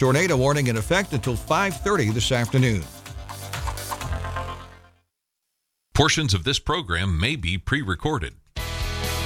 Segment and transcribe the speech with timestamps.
[0.00, 2.82] Tornado warning in effect until 5:30 this afternoon.
[5.92, 8.39] Portions of this program may be pre recorded.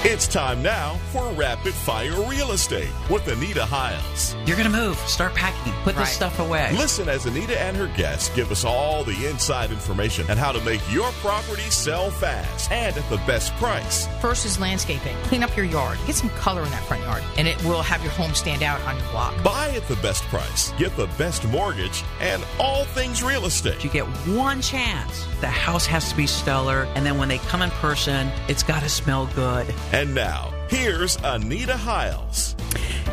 [0.06, 4.36] It's time now for Rapid Fire Real Estate with Anita Hiles.
[4.44, 4.98] You're going to move.
[4.98, 5.72] Start packing.
[5.82, 6.76] Put this stuff away.
[6.76, 10.60] Listen as Anita and her guests give us all the inside information on how to
[10.62, 14.06] make your property sell fast and at the best price.
[14.20, 15.16] First is landscaping.
[15.22, 15.96] Clean up your yard.
[16.06, 18.82] Get some color in that front yard, and it will have your home stand out
[18.82, 19.42] on your block.
[19.42, 20.70] Buy at the best price.
[20.72, 23.82] Get the best mortgage and all things real estate.
[23.82, 25.26] You get one chance.
[25.40, 28.82] The house has to be stellar, and then when they come in person, it's got
[28.82, 29.74] to smell good.
[29.94, 32.56] And now, here's Anita Hiles.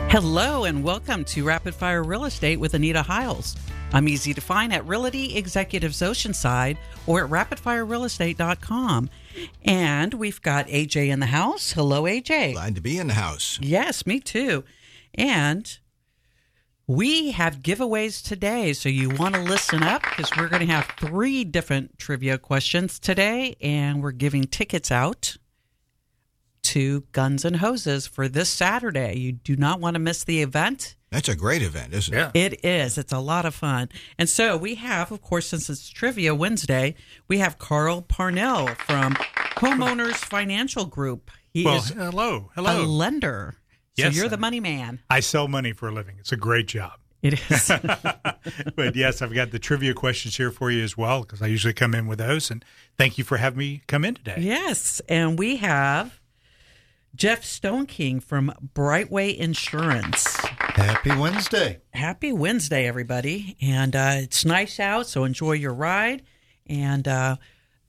[0.09, 3.55] Hello, and welcome to Rapid Fire Real Estate with Anita Hiles.
[3.93, 9.11] I'm easy to find at Realty Executives Oceanside or at rapidfirerealestate.com.
[9.63, 11.73] And we've got AJ in the house.
[11.73, 12.53] Hello, AJ.
[12.53, 13.59] Glad to be in the house.
[13.61, 14.63] Yes, me too.
[15.13, 15.77] And
[16.87, 20.91] we have giveaways today, so you want to listen up because we're going to have
[20.99, 25.37] three different trivia questions today, and we're giving tickets out
[26.71, 29.17] to Guns and Hoses for this Saturday.
[29.17, 30.95] You do not want to miss the event.
[31.09, 32.31] That's a great event, isn't it?
[32.33, 32.97] It is.
[32.97, 33.89] It's a lot of fun.
[34.17, 36.95] And so we have, of course, since it's Trivia Wednesday,
[37.27, 39.15] we have Carl Parnell from
[39.57, 41.29] Homeowners Financial Group.
[41.53, 42.69] He Well, is hello, hello.
[42.69, 42.85] a hello.
[42.85, 43.55] lender.
[43.97, 44.99] So Yes, you're the money man.
[45.09, 46.15] I sell money for a living.
[46.19, 46.93] It's a great job.
[47.21, 47.67] It is.
[48.77, 51.73] but yes, I've got the trivia questions here for you as well because I usually
[51.73, 52.49] come in with those.
[52.49, 52.63] And
[52.97, 54.37] thank you for having me come in today.
[54.39, 56.20] Yes, and we have
[57.21, 60.37] Jeff Stone King from Brightway Insurance.
[60.37, 61.79] Happy Wednesday.
[61.93, 63.55] Happy Wednesday, everybody!
[63.61, 66.23] And uh, it's nice out, so enjoy your ride.
[66.65, 67.35] And uh,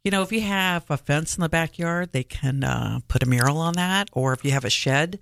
[0.10, 3.28] You know, if you have a fence in the backyard, they can uh, put a
[3.28, 4.10] mural on that.
[4.12, 5.20] Or if you have a shed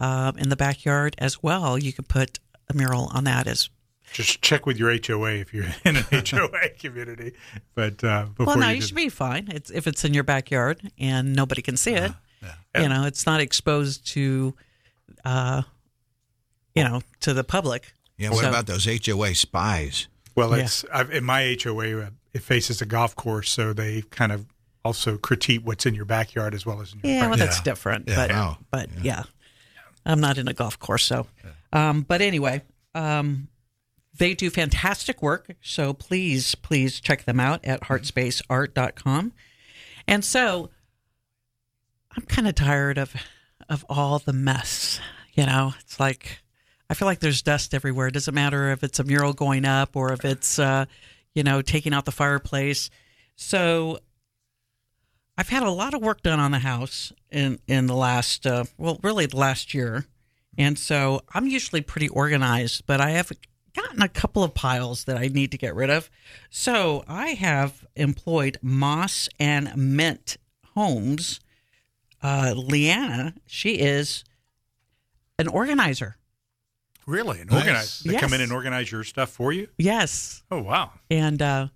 [0.00, 2.38] uh, in the backyard as well, you can put
[2.70, 3.68] a mural on that as
[4.12, 7.32] Just check with your HOA if you're in an HOA community.
[7.74, 9.48] But uh, before Well, no, you you should be fine.
[9.50, 12.12] It's if it's in your backyard and nobody can see it.
[12.40, 12.82] Yeah.
[12.82, 14.54] You know, it's not exposed to,
[15.24, 15.62] uh,
[16.76, 17.92] you know, to the public.
[18.16, 18.30] Yeah.
[18.30, 20.06] What So- about those HOA spies?
[20.36, 20.62] Well, Yeah.
[20.62, 22.12] it's I've, in my HOA.
[22.38, 24.46] It faces a golf course, so they kind of
[24.84, 27.30] also critique what's in your backyard as well as in your Yeah, front.
[27.38, 28.08] well, that's different.
[28.08, 28.14] Yeah.
[28.16, 28.58] But Wow.
[28.70, 29.22] but yeah.
[30.06, 31.26] I'm not in a golf course, so.
[31.72, 32.62] Um, but anyway,
[32.94, 33.48] um,
[34.16, 35.50] they do fantastic work.
[35.60, 39.32] So please, please check them out at heartspaceart.com.
[40.06, 40.70] And so
[42.16, 43.14] I'm kind of tired of
[43.68, 45.00] of all the mess.
[45.34, 46.38] You know, it's like
[46.88, 48.06] I feel like there's dust everywhere.
[48.06, 50.86] It doesn't matter if it's a mural going up or if it's uh,
[51.34, 52.90] you know, taking out the fireplace.
[53.36, 53.98] So
[55.36, 58.64] I've had a lot of work done on the house in in the last uh,
[58.76, 60.06] well, really the last year,
[60.56, 62.86] and so I'm usually pretty organized.
[62.86, 63.30] But I have
[63.72, 66.10] gotten a couple of piles that I need to get rid of.
[66.50, 70.36] So I have employed Moss and Mint
[70.74, 71.40] Homes.
[72.20, 74.24] Uh, Leanna, she is
[75.38, 76.16] an organizer.
[77.08, 77.40] Really?
[77.40, 77.60] And Nice.
[77.60, 78.00] organize.
[78.00, 79.68] They come in and organize your stuff for you?
[79.78, 80.42] Yes.
[80.50, 80.92] Oh, wow.
[81.10, 81.68] And uh,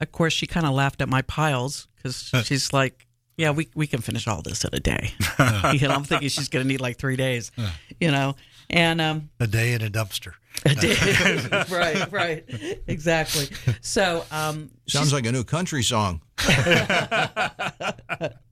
[0.00, 3.06] of course, she kind of laughed at my piles because she's like,
[3.36, 5.12] "Yeah, we we can finish all this in a day."
[5.72, 7.50] you know, I'm thinking she's going to need like three days.
[7.98, 8.36] You know,
[8.70, 10.34] and um, A day in a dumpster.
[10.64, 10.94] A day,
[11.74, 13.48] right, right, exactly.
[13.80, 16.20] So um, Sounds like a new country song.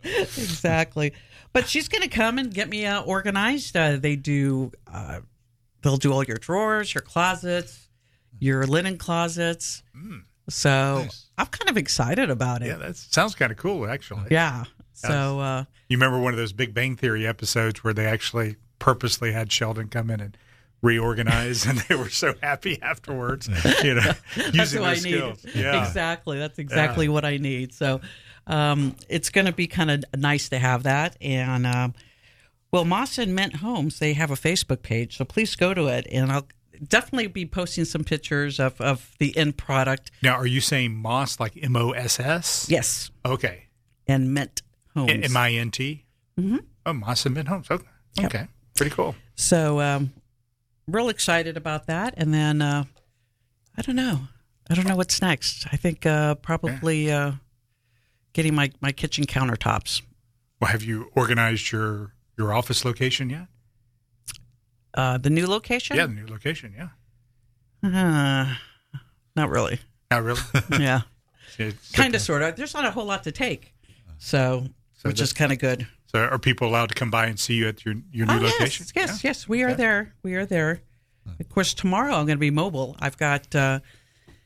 [0.04, 1.12] exactly.
[1.52, 3.76] But she's going to come and get me uh, organized.
[3.76, 4.72] Uh, they do.
[5.82, 7.88] They'll do all your drawers, your closets,
[8.38, 9.82] your linen closets.
[10.48, 12.68] So I'm kind of excited about it.
[12.68, 14.28] Yeah, that sounds kind of cool, actually.
[14.30, 14.64] Yeah.
[14.94, 19.32] So uh, You remember one of those Big Bang Theory episodes where they actually purposely
[19.32, 20.36] had Sheldon come in and
[20.82, 23.48] reorganize, and they were so happy afterwards,
[23.84, 25.00] you know, that's using what their I need.
[25.36, 25.46] skills.
[25.54, 25.86] Yeah.
[25.86, 26.38] Exactly.
[26.38, 27.72] That's exactly what I need.
[27.74, 28.00] So
[28.46, 31.16] um, it's going to be kind of nice to have that.
[31.20, 31.94] And um,
[32.70, 35.16] well, Moss and Mint Homes, they have a Facebook page.
[35.16, 36.06] So please go to it.
[36.10, 36.46] And I'll
[36.86, 40.10] definitely be posting some pictures of, of the end product.
[40.22, 42.66] Now, are you saying Moss like M O S S?
[42.68, 43.10] Yes.
[43.24, 43.64] Okay.
[44.06, 44.62] And Mint
[44.94, 45.10] Homes.
[45.10, 46.04] M I N T?
[46.38, 46.58] Mm-hmm.
[46.86, 47.70] Oh, Moss and Mint Homes.
[47.70, 47.86] Okay.
[48.20, 48.48] Okay.
[48.76, 49.14] Pretty cool.
[49.34, 50.12] So, um,
[50.86, 52.14] real excited about that.
[52.16, 52.84] And then, uh,
[53.76, 54.20] I don't know.
[54.70, 55.66] I don't know what's next.
[55.72, 57.32] I think uh, probably uh,
[58.32, 60.02] getting my, my kitchen countertops.
[60.60, 63.46] Well, have you organized your your office location yet?
[64.94, 65.96] Uh, the new location?
[65.96, 66.74] Yeah, the new location.
[66.76, 66.88] Yeah.
[67.82, 68.54] Uh,
[69.36, 69.80] not really.
[70.10, 70.40] Not really.
[70.78, 71.02] Yeah.
[71.92, 72.54] Kind of, sort of.
[72.54, 73.74] There's not a whole lot to take.
[74.18, 75.88] So, So which is kind of good.
[76.06, 78.42] So, are people allowed to come by and see you at your your new oh,
[78.42, 78.86] location?
[78.94, 79.08] yes.
[79.08, 79.24] Yes.
[79.24, 79.48] Yes.
[79.48, 80.14] We are there.
[80.22, 80.82] We are there.
[81.40, 82.96] Of course, tomorrow I'm going to be mobile.
[83.00, 83.80] I've got uh,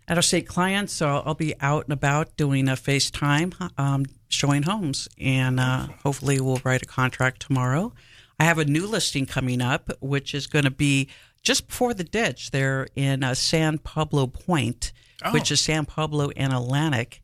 [0.08, 4.62] out of state clients, so I'll be out and about doing a FaceTime, um, showing
[4.64, 7.92] homes, and uh, hopefully we'll write a contract tomorrow.
[8.40, 11.08] I have a new listing coming up, which is going to be
[11.42, 14.92] just before the ditch there in uh, San Pablo Point,
[15.32, 15.54] which Oh.
[15.54, 17.22] is San Pablo and Atlantic.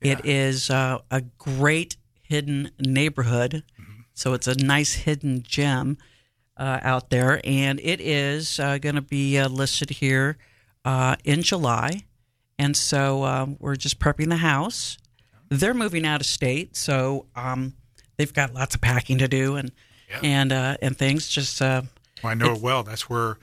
[0.00, 3.64] It is uh, a great hidden neighborhood.
[4.14, 5.98] So it's a nice hidden gem
[6.56, 7.40] uh, out there.
[7.44, 10.38] And it is uh, going to be uh, listed here
[10.84, 12.02] uh, in July.
[12.58, 14.98] And so um, we're just prepping the house.
[15.50, 16.76] They're moving out of state.
[16.76, 17.74] So um,
[18.16, 19.72] they've got lots of packing to do and,
[20.22, 21.28] and, uh, and things.
[21.28, 21.82] Just uh,
[22.22, 22.82] Well, I know it well.
[22.82, 23.38] That's where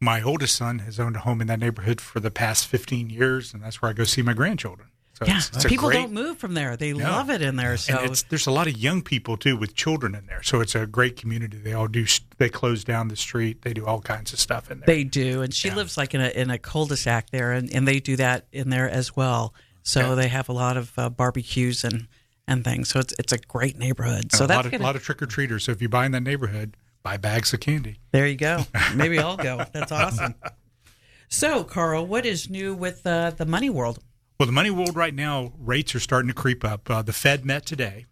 [0.00, 3.52] my oldest son has owned a home in that neighborhood for the past 15 years,
[3.52, 4.88] and that's where I go see my grandchildren.
[5.14, 6.76] So yeah, it's, it's people great, don't move from there.
[6.76, 7.02] They No.
[7.10, 7.76] love it in there.
[7.76, 10.44] So there's a lot of young people too with children in there.
[10.44, 11.56] So it's a great community.
[11.58, 12.06] They all do.
[12.36, 13.62] They close down the street.
[13.62, 14.86] They do all kinds of stuff in there.
[14.86, 17.98] They do, and she lives like in a in a cul-de-sac there, and, and they
[17.98, 19.54] do that in there as well.
[19.88, 22.08] So they have a lot of uh, barbecues and
[22.46, 22.90] and things.
[22.90, 24.32] So it's it's a great neighborhood.
[24.32, 25.64] So a that's lot of, gonna, lot of trick or treaters.
[25.64, 27.98] So if you buy in that neighborhood, buy bags of candy.
[28.10, 28.64] there you go.
[28.94, 29.64] Maybe I'll go.
[29.72, 30.34] That's awesome.
[31.28, 34.00] So Carl, what is new with uh, the money world?
[34.38, 36.90] Well, the money world right now, rates are starting to creep up.
[36.90, 38.04] Uh, the Fed met today.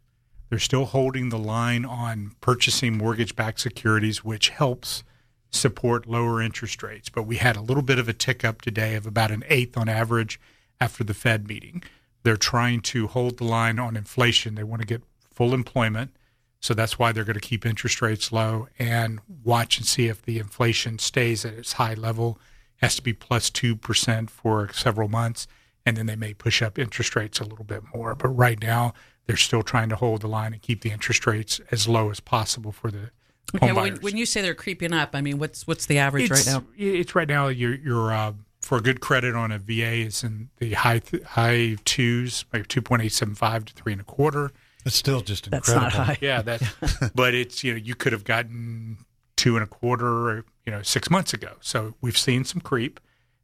[0.48, 5.04] They're still holding the line on purchasing mortgage backed securities, which helps
[5.50, 7.10] support lower interest rates.
[7.10, 9.76] But we had a little bit of a tick up today of about an eighth
[9.76, 10.40] on average
[10.80, 11.82] after the Fed meeting.
[12.22, 14.54] They're trying to hold the line on inflation.
[14.54, 15.02] They want to get
[15.32, 16.16] full employment.
[16.60, 20.22] So that's why they're going to keep interest rates low and watch and see if
[20.22, 22.38] the inflation stays at its high level.
[22.78, 25.46] Has to be plus 2% for several months.
[25.84, 28.14] And then they may push up interest rates a little bit more.
[28.14, 28.92] But right now,
[29.26, 32.20] they're still trying to hold the line and keep the interest rates as low as
[32.20, 33.10] possible for the
[33.54, 36.46] Okay, when, when you say they're creeping up, I mean what's what's the average it's,
[36.48, 36.66] right now?
[36.76, 37.46] It's right now.
[37.46, 38.32] You're, you're uh,
[38.66, 42.66] for a good credit on a VA is in the high th- high twos, like
[42.66, 44.50] two point eight seven five to three and a quarter.
[44.84, 45.80] It's still just incredible.
[45.80, 45.98] That's incredible.
[45.98, 46.18] not high.
[46.20, 47.10] Yeah, that's.
[47.14, 48.98] but it's you know you could have gotten
[49.36, 51.52] two and a quarter, you know, six months ago.
[51.60, 52.98] So we've seen some creep,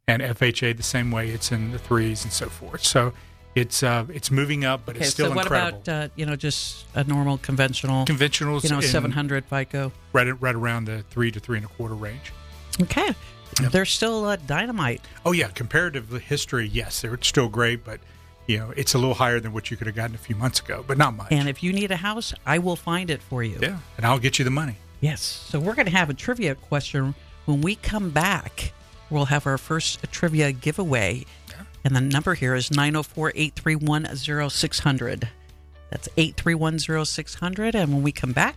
[0.08, 1.28] and FHA the same way.
[1.30, 2.84] It's in the threes and so forth.
[2.84, 3.12] So
[3.54, 5.82] it's uh, it's moving up, but Okay, it's still so what incredible.
[5.82, 9.92] about uh, you know just a normal conventional, conventional you know, seven hundred FICO?
[10.12, 12.32] right right around the three to three and a quarter range.
[12.80, 13.14] Okay,
[13.70, 15.00] they're still uh, dynamite.
[15.26, 18.00] Oh yeah, comparative history, yes, they're still great, but
[18.46, 20.60] you know it's a little higher than what you could have gotten a few months
[20.60, 21.28] ago, but not much.
[21.30, 23.58] And if you need a house, I will find it for you.
[23.60, 24.76] yeah, and I'll get you the money.
[25.00, 25.20] Yes.
[25.22, 27.14] So we're going to have a trivia question
[27.46, 28.72] when we come back.
[29.10, 31.26] We'll have our first trivia giveaway.
[31.84, 34.16] And the number here is 904 831
[34.50, 35.28] 0600.
[35.90, 37.74] That's 831 0600.
[37.74, 38.54] And when we come back,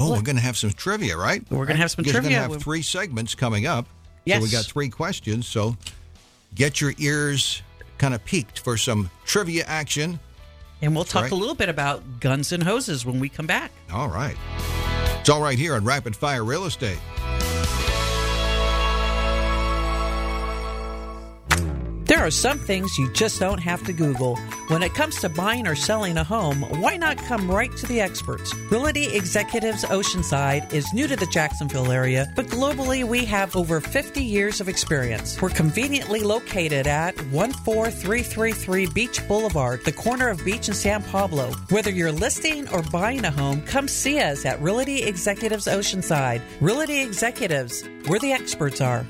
[0.00, 1.44] Oh, we're going to have some trivia, right?
[1.50, 2.20] We're gonna have some trivia.
[2.22, 3.86] We're going to have three segments coming up.
[4.24, 4.38] Yes.
[4.38, 5.46] So we got three questions.
[5.46, 5.76] So
[6.54, 7.62] get your ears
[7.98, 10.18] kind of peaked for some trivia action.
[10.82, 11.32] and we'll talk Right.
[11.32, 13.70] a little bit about guns and hoses when we come back.
[13.92, 14.36] All right.
[15.20, 16.98] It's all right here on Rapid Fire Real Estate.
[22.14, 24.36] There are some things you just don't have to Google.
[24.68, 28.00] When it comes to buying or selling a home, why not come right to the
[28.00, 28.54] experts?
[28.70, 34.22] Realty Executives Oceanside is new to the Jacksonville area, but globally we have over 50
[34.22, 35.42] years of experience.
[35.42, 41.50] We're conveniently located at 14333 Beach Boulevard, the corner of Beach and San Pablo.
[41.70, 46.42] Whether you're listing or buying a home, come see us at Realty Executives Oceanside.
[46.60, 49.04] Realty Executives, where the experts are.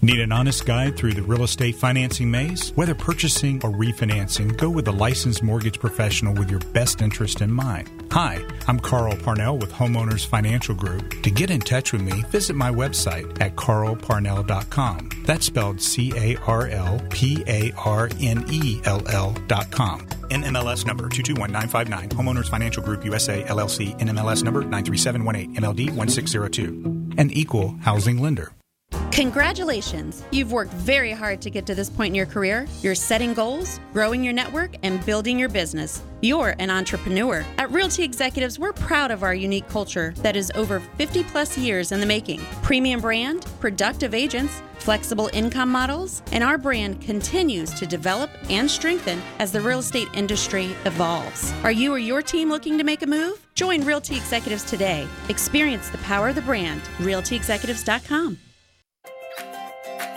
[0.00, 2.70] Need an honest guide through the real estate financing maze?
[2.76, 7.50] Whether purchasing or refinancing, go with a licensed mortgage professional with your best interest in
[7.50, 7.90] mind.
[8.12, 11.20] Hi, I'm Carl Parnell with Homeowners Financial Group.
[11.24, 15.10] To get in touch with me, visit my website at carlparnell.com.
[15.26, 20.06] That's spelled C A R L P A R N E L L.com.
[20.30, 22.10] NMLS number 221959.
[22.10, 23.98] Homeowners Financial Group USA LLC.
[23.98, 25.56] NMLS number 93718.
[25.56, 27.14] MLD 1602.
[27.18, 28.52] An equal housing lender.
[29.18, 30.22] Congratulations!
[30.30, 32.68] You've worked very hard to get to this point in your career.
[32.82, 36.00] You're setting goals, growing your network, and building your business.
[36.20, 37.44] You're an entrepreneur.
[37.56, 41.90] At Realty Executives, we're proud of our unique culture that is over 50 plus years
[41.90, 42.42] in the making.
[42.62, 49.20] Premium brand, productive agents, flexible income models, and our brand continues to develop and strengthen
[49.40, 51.52] as the real estate industry evolves.
[51.64, 53.44] Are you or your team looking to make a move?
[53.56, 55.08] Join Realty Executives today.
[55.28, 56.82] Experience the power of the brand.
[56.98, 58.38] RealtyExecutives.com.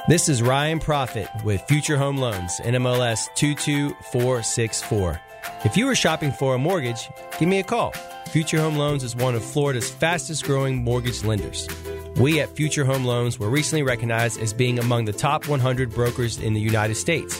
[0.08, 5.22] This is Ryan Profit with Future Home Loans, NMLS 22464.
[5.64, 7.94] If you are shopping for a mortgage, give me a call.
[8.30, 11.68] Future Home Loans is one of Florida's fastest growing mortgage lenders.
[12.16, 16.40] We at Future Home Loans were recently recognized as being among the top 100 brokers
[16.40, 17.40] in the United States.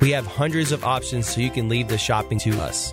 [0.00, 2.92] We have hundreds of options so you can leave the shopping to us.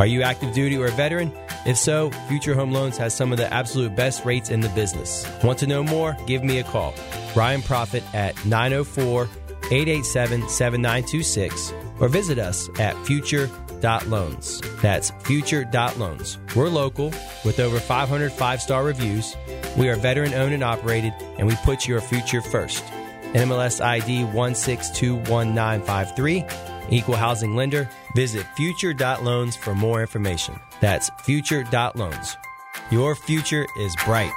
[0.00, 1.32] Are you active duty or a veteran?
[1.66, 5.26] If so, Future Home Loans has some of the absolute best rates in the business.
[5.42, 6.16] Want to know more?
[6.26, 6.94] Give me a call.
[7.36, 9.28] Ryan Profit at 904
[9.70, 14.60] 887 7926 or visit us at future.loans.
[14.80, 16.38] That's future.loans.
[16.56, 17.12] We're local
[17.44, 19.36] with over 500 five star reviews.
[19.76, 22.82] We are veteran owned and operated, and we put your future first.
[23.34, 26.90] NMLS ID 1621953.
[26.90, 27.90] Equal housing lender.
[28.14, 30.58] Visit future.loans for more information.
[30.80, 32.36] That's future.loans.
[32.90, 34.32] Your future is bright.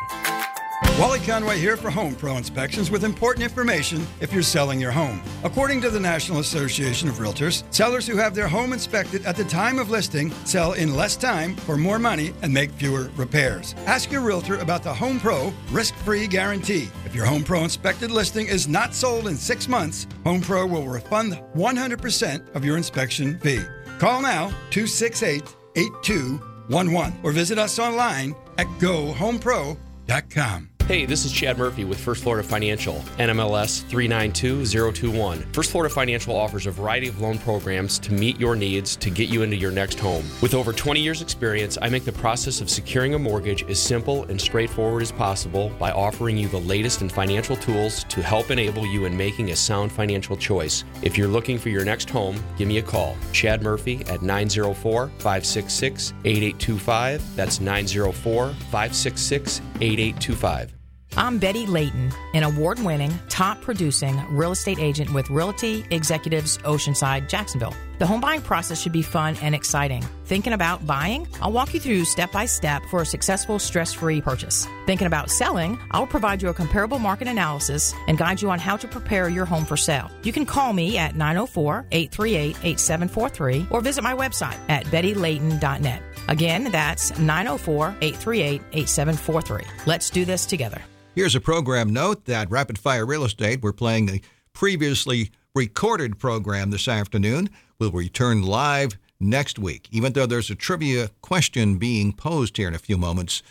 [0.99, 5.19] Wally Conway here for Home Pro Inspections with important information if you're selling your home.
[5.43, 9.43] According to the National Association of Realtors, sellers who have their home inspected at the
[9.45, 13.73] time of listing sell in less time for more money and make fewer repairs.
[13.87, 16.87] Ask your realtor about the Home Pro risk free guarantee.
[17.05, 20.87] If your Home Pro inspected listing is not sold in six months, Home Pro will
[20.87, 23.63] refund 100% of your inspection fee.
[23.97, 25.43] Call now 268
[25.75, 30.70] 8211 or visit us online at gohomepro.com.
[30.91, 35.53] Hey, this is Chad Murphy with First Florida Financial, NMLS 392021.
[35.53, 39.29] First Florida Financial offers a variety of loan programs to meet your needs to get
[39.29, 40.25] you into your next home.
[40.41, 44.25] With over 20 years' experience, I make the process of securing a mortgage as simple
[44.25, 48.85] and straightforward as possible by offering you the latest in financial tools to help enable
[48.85, 50.83] you in making a sound financial choice.
[51.03, 53.15] If you're looking for your next home, give me a call.
[53.31, 57.35] Chad Murphy at 904 566 8825.
[57.37, 60.80] That's 904 566 8825.
[61.17, 67.27] I'm Betty Layton, an award winning, top producing real estate agent with Realty Executives Oceanside,
[67.27, 67.75] Jacksonville.
[67.97, 70.03] The home buying process should be fun and exciting.
[70.25, 71.27] Thinking about buying?
[71.41, 74.65] I'll walk you through step by step for a successful stress free purchase.
[74.85, 75.77] Thinking about selling?
[75.91, 79.45] I'll provide you a comparable market analysis and guide you on how to prepare your
[79.45, 80.09] home for sale.
[80.23, 86.01] You can call me at 904 838 8743 or visit my website at bettylayton.net.
[86.29, 89.67] Again, that's 904 838 8743.
[89.85, 90.81] Let's do this together.
[91.13, 94.21] Here's a program note that Rapid Fire Real Estate, we're playing a
[94.53, 97.49] previously recorded program this afternoon,
[97.79, 99.89] will return live next week.
[99.91, 103.43] Even though there's a trivia question being posed here in a few moments,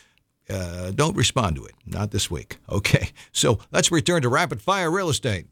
[0.49, 1.75] uh, don't respond to it.
[1.85, 2.57] Not this week.
[2.71, 5.47] Okay, so let's return to Rapid Fire Real Estate.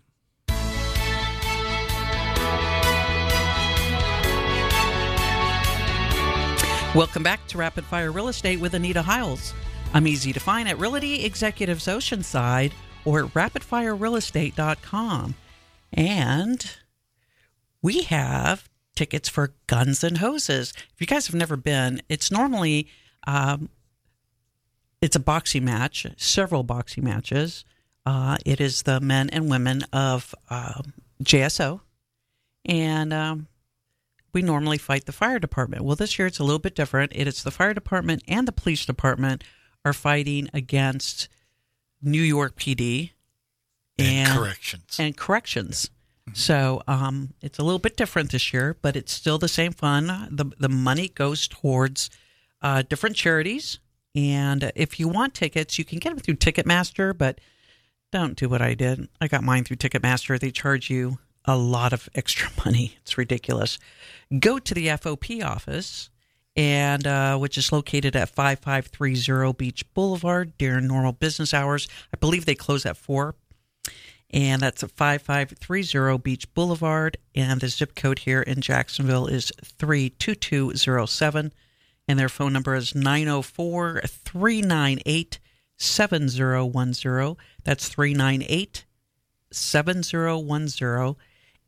[6.94, 9.52] Welcome back to Rapid Fire Real Estate with Anita Hiles.
[9.94, 12.72] I'm easy to find at Realty Executives Oceanside
[13.04, 15.34] or at rapidfirerealestate.com.
[15.92, 16.76] And
[17.80, 20.74] we have tickets for Guns and Hoses.
[20.94, 22.88] If you guys have never been, it's normally
[23.26, 23.70] um,
[25.00, 27.64] it's a boxing match, several boxing matches.
[28.04, 30.92] Uh, it is the men and women of um,
[31.22, 31.80] JSO,
[32.64, 33.46] and um,
[34.32, 35.84] we normally fight the fire department.
[35.84, 37.12] Well, this year it's a little bit different.
[37.14, 39.44] It is the fire department and the police department
[39.84, 41.28] are fighting against
[42.02, 43.12] New York PD
[43.98, 44.96] And corrections.
[44.98, 45.90] and corrections.
[46.34, 50.28] So um, it's a little bit different this year, but it's still the same fun.
[50.30, 52.10] The the money goes towards
[52.60, 53.78] uh, different charities,
[54.14, 57.16] and if you want tickets, you can get them through Ticketmaster.
[57.16, 57.40] But
[58.12, 59.08] don't do what I did.
[59.22, 60.38] I got mine through Ticketmaster.
[60.38, 62.98] They charge you a lot of extra money.
[63.00, 63.78] It's ridiculous.
[64.38, 66.10] Go to the FOP office,
[66.58, 71.86] and uh, which is located at 5530 Beach Boulevard during normal business hours.
[72.12, 73.36] I believe they close at 4.
[74.30, 77.16] And that's at 5530 Beach Boulevard.
[77.32, 81.52] And the zip code here in Jacksonville is 32207.
[82.08, 85.38] And their phone number is 904 398
[85.76, 87.36] 7010.
[87.62, 88.84] That's 398
[89.52, 91.16] 7010.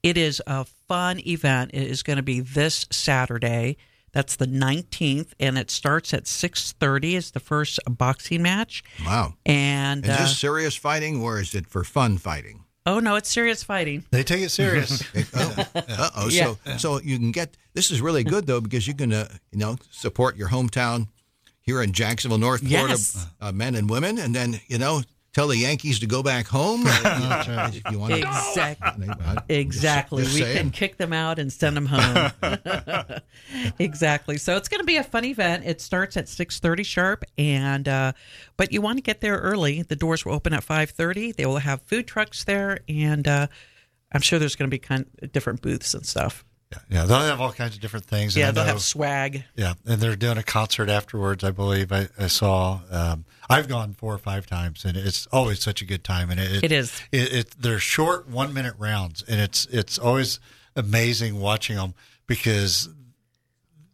[0.02, 1.70] It is a fun event.
[1.74, 3.76] It is going to be this Saturday.
[4.12, 7.14] That's the 19th, and it starts at 6:30.
[7.14, 8.82] Is the first boxing match.
[9.06, 9.34] Wow.
[9.46, 12.64] And Is uh, this serious fighting or is it for fun fighting?
[12.86, 14.04] oh no, it's serious fighting.
[14.10, 15.02] They take it serious.
[15.34, 16.28] Uh oh.
[16.30, 16.54] Yeah.
[16.64, 19.58] So so you can get this is really good though because you can uh, you
[19.58, 21.08] know support your hometown
[21.60, 23.26] here in Jacksonville, North Florida, Yes.
[23.40, 26.82] uh, men and women, and then you know tell the Yankees to go back home.
[26.86, 29.06] Uh, if you want Exactly.
[29.06, 29.44] to.
[29.48, 30.22] Exactly.
[30.24, 32.32] Just we can kick them out and send them home.
[33.78, 34.38] exactly.
[34.38, 35.64] So it's going to be a fun event.
[35.66, 38.12] It starts at 6:30 sharp and uh,
[38.56, 39.82] but you want to get there early.
[39.82, 41.36] The doors will open at 5:30.
[41.36, 43.46] They will have food trucks there and uh,
[44.12, 46.44] I'm sure there's going to be kind of different booths and stuff.
[46.72, 48.34] Yeah, yeah, they'll have all kinds of different things.
[48.36, 49.44] and Yeah, they'll know- have swag.
[49.56, 51.42] Yeah, and they're doing a concert afterwards.
[51.42, 52.80] I believe I, I saw.
[52.90, 56.30] Um, I've gone four or five times, and it's always such a good time.
[56.30, 57.00] And it, It is.
[57.10, 60.38] It, it they're short one minute rounds, and it's it's always
[60.76, 61.94] amazing watching them
[62.28, 62.88] because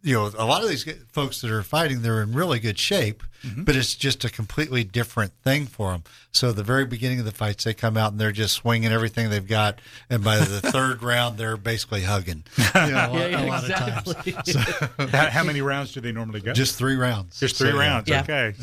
[0.07, 3.25] you know a lot of these folks that are fighting, they're in really good shape,
[3.43, 3.65] mm-hmm.
[3.65, 6.05] but it's just a completely different thing for them.
[6.31, 9.31] So the very beginning of the fights, they come out and they're just swinging everything
[9.31, 12.45] they've got, and by the third round, they're basically hugging.
[12.77, 15.11] You know, a lot, a lot of times.
[15.13, 16.53] how, how many rounds do they normally go?
[16.53, 17.41] Just three rounds.
[17.41, 18.09] Just three So, rounds.
[18.09, 18.21] Yeah.
[18.21, 18.55] Okay.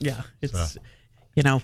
[0.00, 0.78] Yeah, it's
[1.34, 1.62] you know,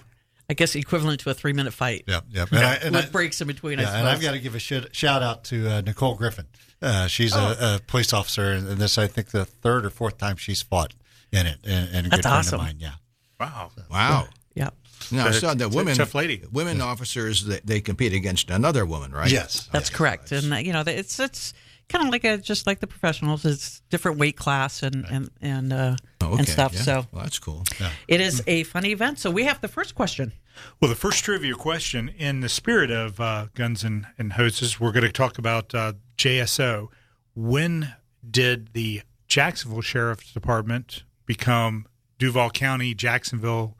[0.48, 2.04] I guess equivalent to a 3-minute fight.
[2.06, 2.50] Yep, yep.
[2.52, 4.54] And I, and With I- breaks in between, I Yeah, and I've got to give
[4.54, 6.46] a shout, shout out to uh, Nicole Griffin.
[6.82, 7.56] Uh, she's Oh.
[7.58, 10.92] a, a police officer, and this I think the third or fourth time she's fought
[11.32, 12.60] in it, and, and a That's good friend awesome.
[12.60, 12.76] of mine.
[12.78, 12.92] Yeah,
[13.40, 13.70] Wow.
[13.90, 14.28] Wow.
[14.54, 14.70] Yeah.
[15.10, 16.42] Now I But saw that women, tough lady.
[16.52, 19.30] women officers, they, they compete against another woman, right?
[19.30, 21.52] yes, That's correct, and uh, you know it's it's
[21.88, 23.44] kind of like a just like the professionals.
[23.44, 26.38] It's different weight class and and and uh, Oh, okay.
[26.38, 26.72] and stuff.
[26.74, 26.80] yeah.
[26.80, 27.64] So well, that's cool.
[28.08, 29.18] it is a funny event.
[29.18, 30.32] So we have the first question.
[30.80, 34.92] Well, the first trivia question, in the spirit of uh, guns and, and hoses, we're
[34.92, 36.88] going to talk about uh, JSO.
[37.34, 37.94] When
[38.28, 41.86] did the Jacksonville Sheriff's Department become
[42.18, 43.76] Duval County, Jacksonville,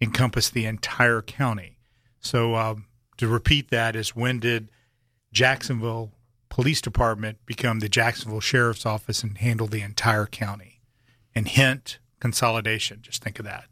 [0.00, 1.76] encompass the entire county?
[2.18, 2.86] So, um,
[3.18, 4.70] to repeat that, is when did
[5.32, 6.12] Jacksonville
[6.48, 10.80] Police Department become the Jacksonville Sheriff's Office and handle the entire county?
[11.34, 13.00] And hint, consolidation.
[13.02, 13.64] Just think of that.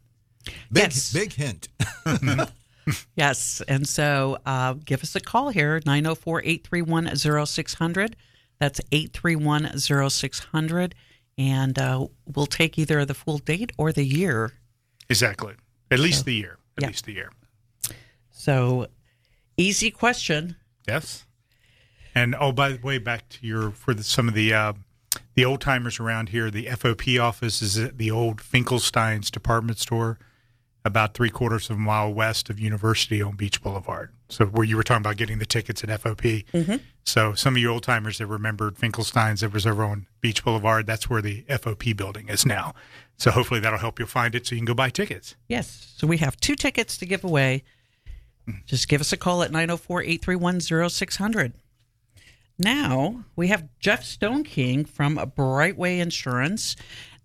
[0.71, 1.11] Big, Yes.
[1.13, 1.69] big hint.
[3.15, 8.13] Yes, and so uh, give us a call here 904-831-0600.
[8.59, 10.93] That's 831-0600
[11.37, 14.53] and uh, we'll take either the full date or the year.
[15.09, 15.53] Exactly.
[15.91, 16.57] At least the year.
[16.77, 16.87] At yeah.
[16.87, 17.31] least the year.
[18.31, 18.87] So
[19.57, 20.55] easy question.
[20.87, 21.25] Yes.
[22.15, 24.73] And oh, by the way, back to your for the, some of the uh,
[25.35, 30.17] the old timers around here, the FOP office is at the old Finkelstein's department store,
[30.85, 34.11] about three quarters of a mile west of University on Beach Boulevard.
[34.29, 36.45] So where you were talking about getting the tickets at FOP.
[36.51, 36.75] Mm-hmm.
[37.03, 40.87] So some of you old timers that remembered Finkelstein's that was over on Beach Boulevard,
[40.87, 42.73] that's where the FOP building is now.
[43.17, 45.35] So hopefully that'll help you find it so you can go buy tickets.
[45.47, 45.93] Yes.
[45.97, 47.63] So we have two tickets to give away.
[48.65, 51.53] Just give us a call at 904 831 0600.
[52.57, 56.75] Now we have Jeff Stone King from Brightway Insurance.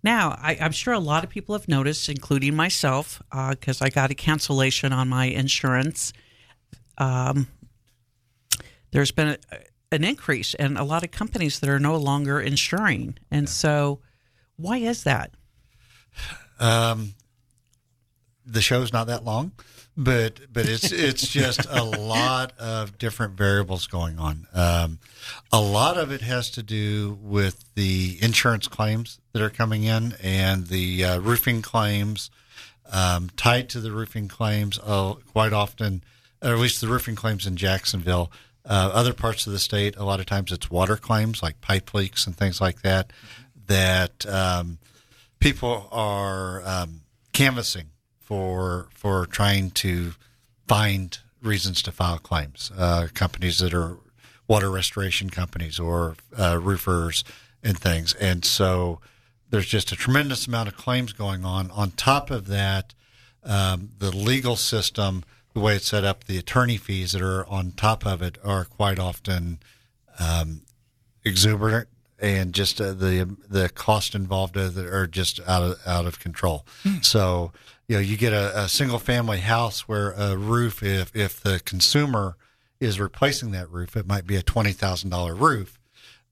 [0.03, 4.09] Now, I, I'm sure a lot of people have noticed, including myself, because I got
[4.09, 6.11] a cancellation on my insurance.
[6.97, 7.47] Um,
[8.91, 9.37] there's been a,
[9.91, 13.17] an increase in a lot of companies that are no longer insuring.
[13.29, 13.99] And so,
[14.55, 15.31] why is that?
[16.59, 17.13] Um,
[18.45, 19.51] the show's not that long,
[20.03, 24.47] but but it's it's just a lot of different variables going on.
[24.53, 24.99] Um,
[25.51, 30.15] a lot of it has to do with the insurance claims that are coming in
[30.23, 32.31] and the uh, roofing claims
[32.91, 34.79] um, tied to the roofing claims.
[34.83, 36.03] Uh, quite often,
[36.41, 38.31] or at least the roofing claims in Jacksonville.
[38.63, 41.93] Uh, other parts of the state, a lot of times it's water claims like pipe
[41.93, 43.11] leaks and things like that.
[43.67, 44.79] That um,
[45.39, 47.01] people are um,
[47.33, 47.90] canvassing
[48.31, 50.13] for for trying to
[50.65, 52.71] find reasons to file claims.
[52.77, 53.97] Uh, companies that are
[54.47, 57.25] water restoration companies or uh, roofers
[57.61, 58.13] and things.
[58.13, 59.01] And so
[59.49, 61.71] there's just a tremendous amount of claims going on.
[61.71, 62.93] On top of that,
[63.43, 67.73] um, the legal system, the way it's set up, the attorney fees that are on
[67.73, 69.59] top of it are quite often
[70.19, 70.61] um,
[71.25, 71.89] exuberant
[72.21, 76.65] and just uh, the the cost involved are just out of out of control.
[77.01, 77.51] So
[77.91, 81.59] you know you get a, a, single family house where a roof, if if the
[81.65, 82.37] consumer
[82.79, 85.77] is replacing that roof, it might be a twenty thousand dollar roof,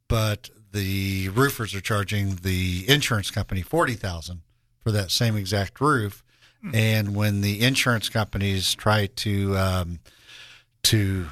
[0.08, 4.40] but the roofers are charging the insurance company forty thousand
[4.82, 6.24] for that same exact roof.
[6.74, 10.00] And when the insurance companies try to um,
[10.84, 11.28] to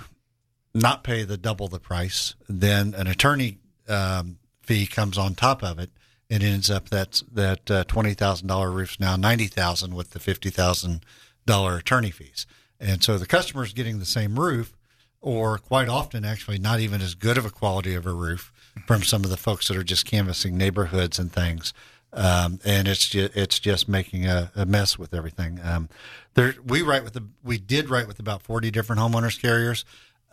[0.74, 5.80] not pay the double the price, then an attorney um, fee comes on top of
[5.80, 5.90] it.
[6.30, 10.20] It ends up that that uh, twenty thousand dollar roof's now ninety thousand with the
[10.20, 11.06] fifty thousand
[11.46, 12.46] dollar attorney fees,
[12.80, 14.74] and so the customer is getting the same roof,
[15.22, 18.52] or quite often actually not even as good of a quality of a roof
[18.86, 21.74] from some of the folks that are just canvassing neighborhoods and things.
[22.14, 25.60] Um, and it's just, it's just making a, a mess with everything.
[25.64, 25.90] Um,
[26.36, 29.84] there, we write with the, we did write with about 40 different homeowners carriers.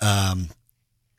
[0.01, 0.49] Um,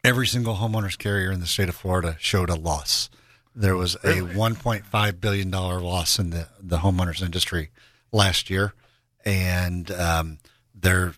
[0.03, 3.09] every single homeowners carrier in the state of Florida showed a loss.
[3.55, 7.69] There was a $1.5 billion loss in the, the homeowners industry
[8.11, 8.73] last year.
[9.23, 10.39] And, um,
[10.73, 11.13] they're,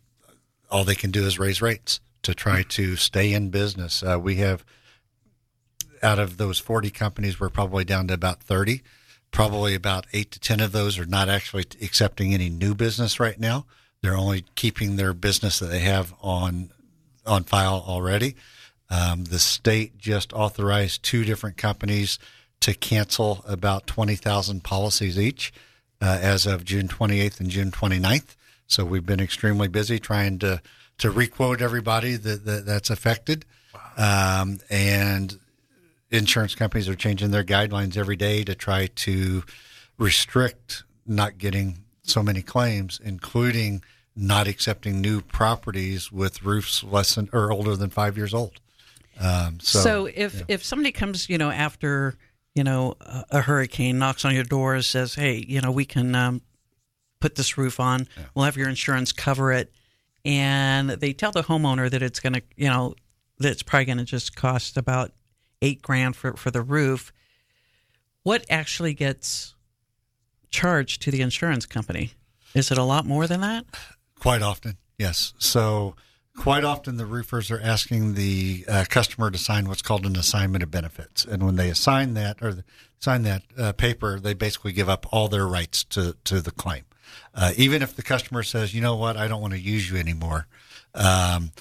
[0.69, 4.03] all they can do is raise rates to try to stay in business.
[4.03, 4.63] Uh, we have,
[6.03, 8.83] out of those 40 companies, we're probably down to about 30
[9.31, 13.39] probably about eight to ten of those are not actually accepting any new business right
[13.39, 13.65] now.
[14.01, 16.71] They're only keeping their business that they have on
[17.25, 18.35] on file already.
[18.89, 22.19] Um, the state just authorized two different companies
[22.61, 25.53] to cancel about twenty thousand policies each
[26.01, 28.35] uh, as of June 28th and June 29th.
[28.67, 30.61] So we've been extremely busy trying to
[30.99, 33.45] to requote everybody that, that that's affected,
[33.97, 35.39] um, and
[36.09, 39.43] insurance companies are changing their guidelines every day to try to
[39.99, 43.83] restrict not getting so many claims, including
[44.15, 48.59] not accepting new properties with roofs less than or older than five years old.
[49.19, 50.45] Um, so, so, if yeah.
[50.47, 52.15] if somebody comes, you know, after
[52.55, 55.85] you know a, a, hurricane knocks on your door and says, "Hey, you know, we
[55.85, 56.41] can um,
[57.19, 58.07] put this roof on.
[58.17, 58.23] Yeah.
[58.35, 59.71] We'll have your insurance cover it,"
[60.23, 62.95] and they tell the homeowner that it's going to, you know,
[63.39, 65.11] that it's probably going to just cost about
[65.61, 67.11] eight grand for, for the roof.
[68.23, 69.55] What actually gets
[70.49, 72.13] charged to the insurance company?
[72.53, 73.65] Is it a lot more than that?
[74.19, 75.33] Quite often, yes.
[75.37, 75.95] So,
[76.37, 80.63] quite often the roofers are asking the uh, customer to sign what's called an assignment
[80.63, 82.63] of benefits, and when they assign that or
[82.99, 86.83] sign that uh, paper, they basically give up all their rights to to the claim.
[87.33, 89.97] Uh, even if the customer says, "You know what, I don't want to use you
[89.97, 90.47] anymore,"
[90.93, 91.51] um,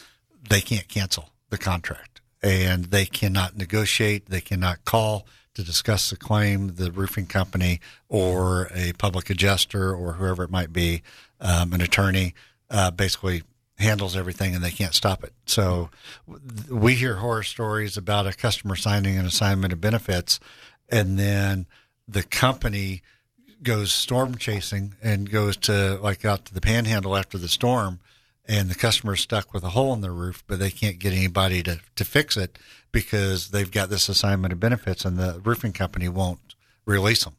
[0.49, 4.27] they can't cancel the contract and they cannot negotiate.
[4.27, 10.15] They cannot call to discuss the claim, the roofing company or a public adjuster or
[10.15, 11.03] whoever it might be,
[11.41, 12.35] um, an attorney,
[12.71, 13.43] uh, basically
[13.79, 15.33] handles everything and they can't stop it.
[15.47, 15.91] So
[16.71, 20.41] we hear horror stories about a customer signing an assignment of benefits
[20.89, 21.67] and then
[22.09, 23.03] the company
[23.63, 28.01] goes storm chasing and goes to like out to the panhandle after the storm
[28.49, 31.63] and the customer's stuck with a hole in their roof, but they can't get anybody
[31.65, 32.59] to, to fix it
[32.93, 37.35] because they've got this assignment of benefits and the roofing company won't release them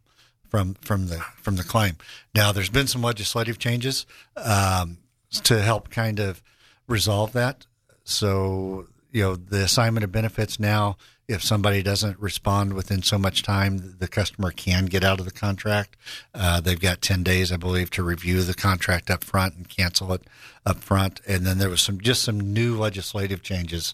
[0.49, 1.95] from, from the, from the claim.
[2.35, 4.97] Now there's been some legislative changes, um,
[5.31, 6.41] to help kind of
[6.87, 7.65] resolve that.
[8.03, 13.43] So, you know, the assignment of benefits now, if somebody doesn't respond within so much
[13.43, 15.97] time, the customer can get out of the contract.
[16.33, 20.13] Uh, they've got 10 days, I believe, to review the contract up front and cancel
[20.13, 20.21] it
[20.65, 21.19] up front.
[21.27, 23.93] And then there was some just some new legislative changes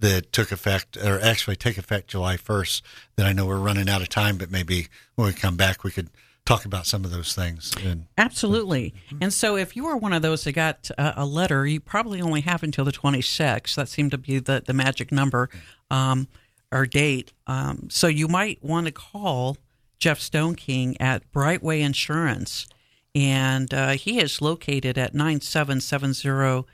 [0.00, 2.82] that took effect or actually take effect July 1st
[3.14, 5.92] that I know we're running out of time, but maybe when we come back, we
[5.92, 6.10] could
[6.44, 7.72] talk about some of those things.
[7.84, 8.94] And, Absolutely.
[9.20, 12.20] And so if you are one of those that got a, a letter, you probably
[12.20, 13.74] only have until the 26th.
[13.76, 15.48] That seemed to be the, the magic number.
[15.90, 16.28] Um,
[16.72, 17.32] or date.
[17.46, 19.58] Um, so you might want to call
[19.98, 22.66] Jeff Stone King at Brightway Insurance,
[23.14, 26.66] and uh, he is located at 9770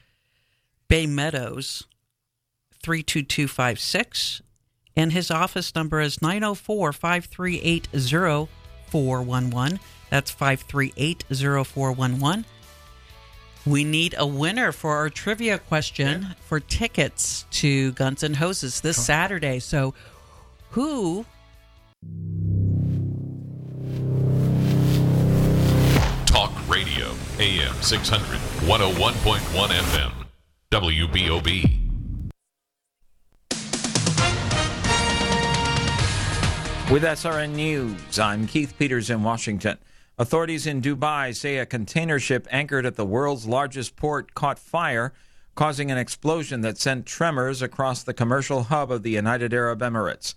[0.87, 1.87] Bay Meadows,
[2.83, 4.41] 32256.
[4.97, 7.89] And his office number is 904 538
[8.91, 9.81] 0411.
[10.11, 12.45] That's 538 0411.
[13.67, 16.33] We need a winner for our trivia question yeah.
[16.47, 19.59] for tickets to Guns N' Hoses this Saturday.
[19.59, 19.95] So,
[20.71, 21.27] who
[26.25, 30.13] Talk Radio, AM 600, 101.1 FM,
[30.71, 31.88] WBOB.
[36.91, 39.77] With SRN News, I'm Keith Peters in Washington.
[40.17, 45.13] Authorities in Dubai say a container ship anchored at the world's largest port caught fire,
[45.55, 50.33] causing an explosion that sent tremors across the commercial hub of the United Arab Emirates.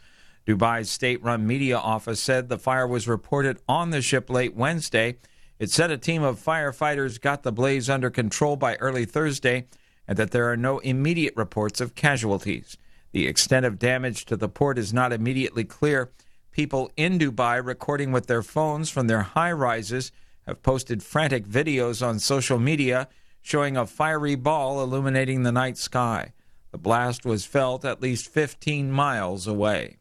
[0.45, 5.15] Dubai's state run media office said the fire was reported on the ship late Wednesday.
[5.57, 9.67] It said a team of firefighters got the blaze under control by early Thursday
[10.05, 12.75] and that there are no immediate reports of casualties.
[13.13, 16.11] The extent of damage to the port is not immediately clear.
[16.51, 20.11] People in Dubai recording with their phones from their high rises
[20.45, 23.07] have posted frantic videos on social media
[23.41, 26.33] showing a fiery ball illuminating the night sky.
[26.71, 29.97] The blast was felt at least 15 miles away.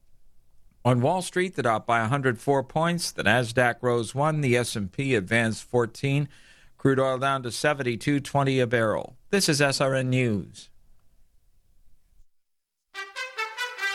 [0.84, 5.62] On Wall Street, the Dow by 104 points, the Nasdaq rose 1, the S&P advanced
[5.64, 6.28] 14,
[6.78, 9.16] crude oil down to 72.20 a barrel.
[9.30, 10.69] This is SRN News.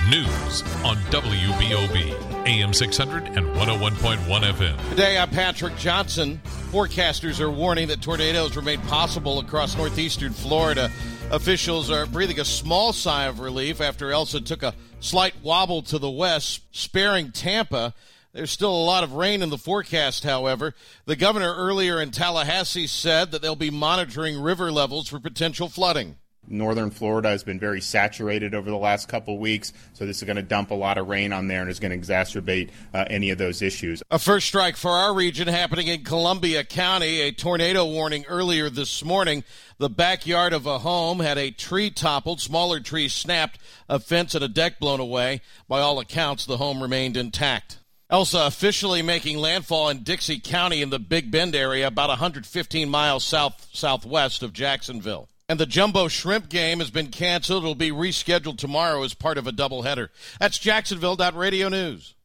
[0.09, 4.89] News on WBOB, AM 600 and 101.1 FM.
[4.91, 6.39] Today, I'm Patrick Johnson.
[6.71, 10.91] Forecasters are warning that tornadoes remain possible across northeastern Florida.
[11.31, 15.97] Officials are breathing a small sigh of relief after Elsa took a slight wobble to
[15.97, 17.95] the west, sparing Tampa.
[18.31, 20.75] There's still a lot of rain in the forecast, however.
[21.05, 26.17] The governor earlier in Tallahassee said that they'll be monitoring river levels for potential flooding.
[26.47, 30.35] Northern Florida has been very saturated over the last couple weeks, so this is going
[30.35, 33.29] to dump a lot of rain on there and is going to exacerbate uh, any
[33.29, 34.03] of those issues.
[34.11, 37.21] A first strike for our region happening in Columbia County.
[37.21, 39.43] A tornado warning earlier this morning.
[39.77, 44.43] The backyard of a home had a tree toppled, smaller trees snapped, a fence and
[44.43, 45.41] a deck blown away.
[45.67, 47.79] By all accounts, the home remained intact.
[48.09, 53.25] Elsa officially making landfall in Dixie County in the Big Bend area, about 115 miles
[53.25, 55.27] south southwest of Jacksonville.
[55.47, 57.63] And the jumbo shrimp game has been canceled.
[57.63, 60.09] It'll be rescheduled tomorrow as part of a doubleheader.
[60.39, 62.15] That's Jacksonville.radio news.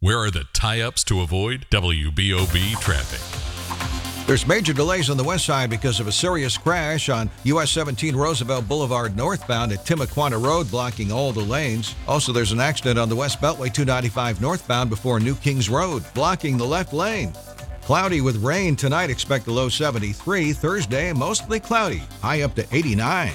[0.00, 3.20] Where are the tie ups to avoid WBOB traffic?
[4.26, 8.16] There's major delays on the west side because of a serious crash on US 17
[8.16, 11.94] Roosevelt Boulevard northbound at Timuquana Road, blocking all the lanes.
[12.08, 16.56] Also, there's an accident on the West Beltway 295 northbound before New Kings Road, blocking
[16.56, 17.34] the left lane.
[17.84, 20.54] Cloudy with rain tonight, expect a low 73.
[20.54, 23.32] Thursday, mostly cloudy, high up to 89.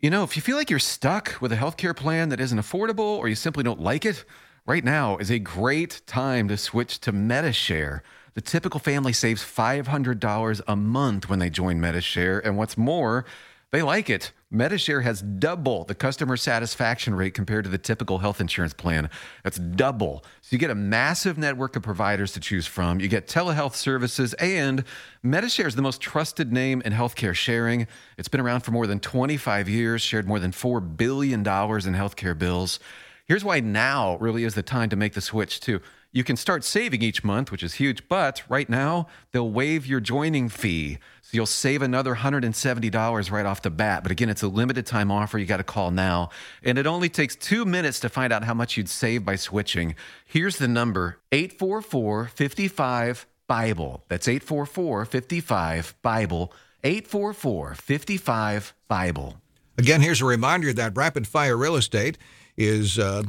[0.00, 3.16] You know, if you feel like you're stuck with a healthcare plan that isn't affordable
[3.18, 4.24] or you simply don't like it,
[4.66, 8.02] right now is a great time to switch to Medi-Share.
[8.34, 13.24] The typical family saves $500 a month when they join Medi-Share, and what's more,
[13.70, 14.32] they like it.
[14.54, 19.10] Medi-Share has double the customer satisfaction rate compared to the typical health insurance plan.
[19.42, 20.24] That's double.
[20.42, 23.00] So you get a massive network of providers to choose from.
[23.00, 24.84] You get telehealth services, and
[25.24, 27.88] Medi-Share is the most trusted name in healthcare sharing.
[28.16, 32.38] It's been around for more than 25 years, shared more than $4 billion in healthcare
[32.38, 32.78] bills.
[33.26, 35.80] Here's why now really is the time to make the switch, too.
[36.14, 39.98] You can start saving each month, which is huge, but right now they'll waive your
[39.98, 40.98] joining fee.
[41.22, 44.04] So you'll save another $170 right off the bat.
[44.04, 45.38] But again, it's a limited time offer.
[45.40, 46.30] You got to call now.
[46.62, 49.96] And it only takes two minutes to find out how much you'd save by switching.
[50.24, 54.04] Here's the number 844 55 Bible.
[54.08, 56.52] That's 844 55 Bible.
[56.84, 59.40] 844 55 Bible.
[59.76, 62.18] Again, here's a reminder that Rapid Fire Real Estate
[62.56, 63.22] is uh,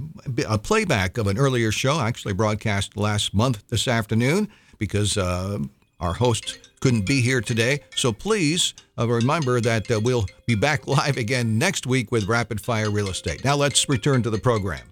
[0.47, 5.59] a playback of an earlier show, actually broadcast last month this afternoon, because uh,
[5.99, 7.79] our host couldn't be here today.
[7.95, 12.61] So please uh, remember that uh, we'll be back live again next week with Rapid
[12.61, 13.43] Fire Real Estate.
[13.43, 14.83] Now let's return to the program.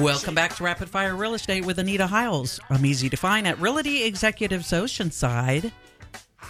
[0.00, 2.58] Welcome back to Rapid Fire Real Estate with Anita Hiles.
[2.70, 5.70] I'm easy to find at Realty Executives Oceanside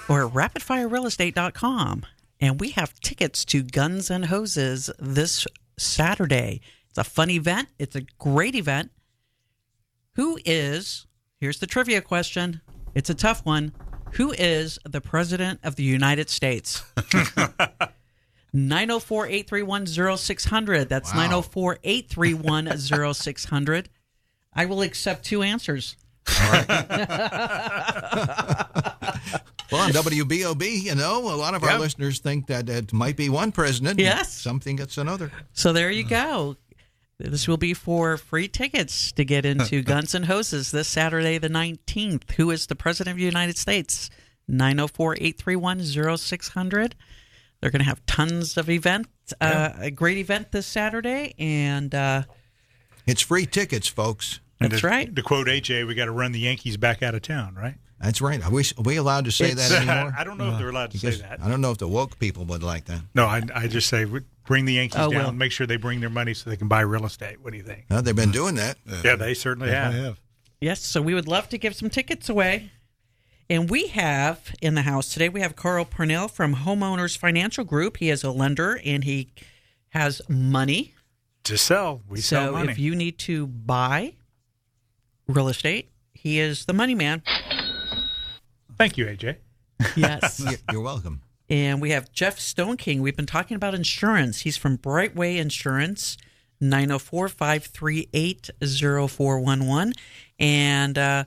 [0.08, 2.06] or rapidfirerealestate.com.
[2.40, 5.46] And we have tickets to Guns and Hoses this
[5.78, 6.60] Saturday.
[6.88, 8.90] It's a fun event, it's a great event.
[10.16, 11.06] Who is,
[11.40, 12.60] here's the trivia question,
[12.94, 13.72] it's a tough one.
[14.12, 16.82] Who is the President of the United States?
[18.52, 20.88] 904 831 0600.
[20.88, 21.20] That's Wow.
[21.20, 23.88] 904 831 0600.
[24.52, 25.96] I will accept two answers.
[29.72, 33.30] Well, on WBOB, you know, a lot of our listeners think that it might be
[33.30, 33.98] one president.
[33.98, 34.30] Yes.
[34.30, 35.32] Some think it's another.
[35.54, 36.56] So there you go.
[37.18, 41.48] This will be for free tickets to get into Guns and Hoses this Saturday, the
[41.48, 42.32] 19th.
[42.32, 44.11] Who is the President of the United States?
[44.46, 46.94] 904 831 0600.
[47.61, 49.08] They're going to have tons of events,
[49.40, 51.32] uh, a great event this Saturday.
[51.38, 52.24] And uh,
[53.06, 54.40] It's free tickets, folks.
[54.64, 55.14] And That's to, right.
[55.14, 57.75] To quote AJ, we got to run the Yankees back out of town, right?
[58.01, 58.44] That's right.
[58.44, 60.14] Are we, are we allowed to say It's- that uh, anymore?
[60.18, 61.40] I don't know if they're allowed to I say that.
[61.40, 63.01] I don't know if the woke people would like that.
[63.14, 64.05] No, I, I just say
[64.44, 65.22] bring the Yankees Oh, down.
[65.22, 65.33] well.
[65.33, 67.40] Make sure they bring their money so they can buy real estate.
[67.40, 67.85] What do you think?
[67.90, 68.77] No, they've been doing that.
[69.05, 70.18] Yeah, they certainly have.
[70.61, 72.70] Yes, so we would love to give some tickets away.
[73.51, 77.98] And we have in the house today, we have Carl Parnell from Homeowners Financial Group.
[77.98, 79.31] He is a lender and he
[79.90, 80.94] has money.
[81.44, 82.70] To sell, we so sell money.
[82.72, 84.14] if you need to buy
[85.33, 87.23] real estate, he is the money man.
[88.79, 89.37] Thank you, AJ.
[89.97, 90.40] Yes.
[90.45, 91.23] You're- You're welcome.
[91.49, 93.03] And we have Jeff Stone King.
[93.03, 94.40] We've been talking about insurance.
[94.40, 96.16] He's from Brightway Insurance,
[96.61, 99.92] 904 538 0411.
[100.38, 101.25] And uh,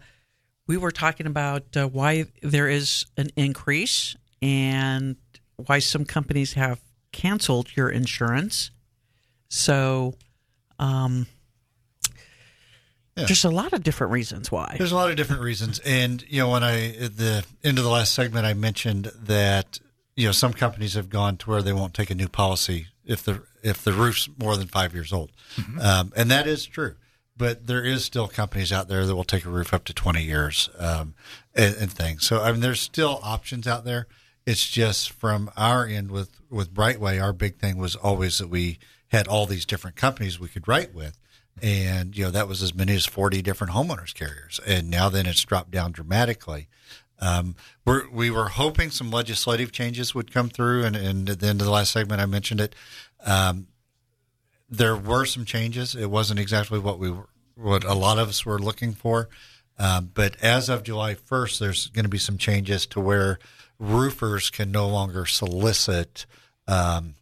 [0.68, 5.18] we were talking about uh, why there is an increase and
[5.58, 8.72] why some companies have canceled your insurance.
[9.50, 10.16] So,
[10.80, 11.28] um,
[13.16, 13.26] Yeah.
[13.26, 14.76] there's a lot of different reasons why.
[14.78, 17.84] There's a lot of different reasons, and you know, when I at the end of
[17.86, 19.80] the last segment, I mentioned that
[20.16, 23.24] you know some companies have gone to where they won't take a new policy if
[23.24, 25.32] the if the roof's more than five years old,
[25.82, 26.96] um, and that is true.
[27.38, 30.24] But there is still companies out there that will take a roof up to 20
[30.24, 31.16] years um,
[31.54, 32.26] and, and things.
[32.26, 34.08] So I mean, there's still options out there.
[34.46, 38.78] It's just from our end with with Brightway, our big thing was always that we
[39.08, 41.18] had all these different companies we could write with
[41.62, 44.60] and you know that was as many as 40 different homeowners carriers.
[44.66, 46.68] And now then it's dropped down dramatically.
[47.20, 50.84] Um, we're, we were hoping some legislative changes would come through.
[50.84, 52.76] And, and at the end of the last segment i mentioned it.
[53.26, 53.68] Um,
[54.70, 55.96] there were some changes.
[55.96, 59.30] It wasn't exactly what we were what a lot of us were looking for.
[59.80, 63.40] Um, but as of july 1st there's going to be some changes to where
[63.80, 66.26] roofers can no longer solicit
[66.68, 67.16] um,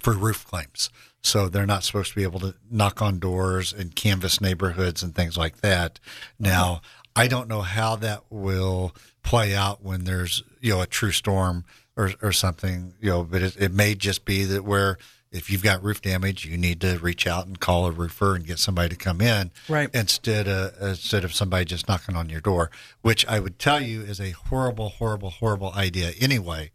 [0.00, 0.90] for roof claims.
[1.24, 5.14] So they're not supposed to be able to knock on doors and canvass neighborhoods and
[5.14, 5.98] things like that.
[6.38, 6.82] Now,
[7.16, 11.64] I don't know how that will play out when there's, you know, a true storm
[11.96, 14.98] or, or something, you know, but it, it may just be that where
[15.32, 18.46] if you've got roof damage, you need to reach out and call a roofer and
[18.46, 19.88] get somebody to come in Right.
[19.94, 24.02] instead of, instead of somebody just knocking on your door, which I would tell you
[24.02, 26.70] is a horrible, horrible, horrible idea anyway.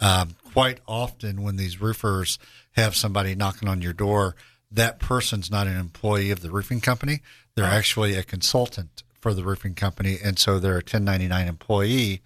[0.00, 2.38] Um, quite often when these roofers
[2.72, 4.36] have somebody knocking on your door,
[4.70, 7.20] that person's not an employee of the roofing company.
[7.54, 10.18] They're actually a consultant for the roofing company.
[10.22, 12.22] And so they're a 1099 employee.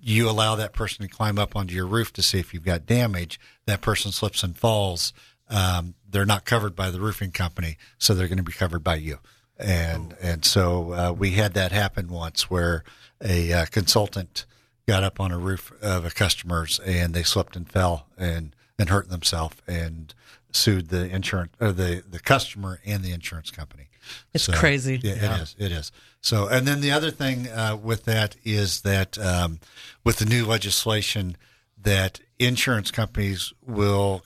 [0.00, 2.86] You allow that person to climb up onto your roof to see if you've got
[2.86, 3.40] damage.
[3.66, 5.12] That person slips and falls.
[5.48, 8.96] Um, they're not covered by the roofing company, so they're going to be covered by
[8.96, 9.18] you.
[9.58, 12.82] And and so uh, we had that happen once where
[13.22, 14.46] a uh, consultant
[14.86, 18.88] got up on a roof of a customer's and they slipped and fell and and
[18.88, 20.14] hurt themselves and
[20.52, 23.88] sued the insurance or the the customer and the insurance company.
[24.32, 25.00] It's crazy.
[25.02, 25.36] Yeah, Yeah.
[25.36, 25.56] it is.
[25.58, 25.92] It is.
[26.20, 29.60] So, and then the other thing uh, with that is that um,
[30.04, 31.36] with the new legislation,
[31.80, 34.22] that insurance companies will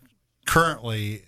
[0.47, 1.25] currently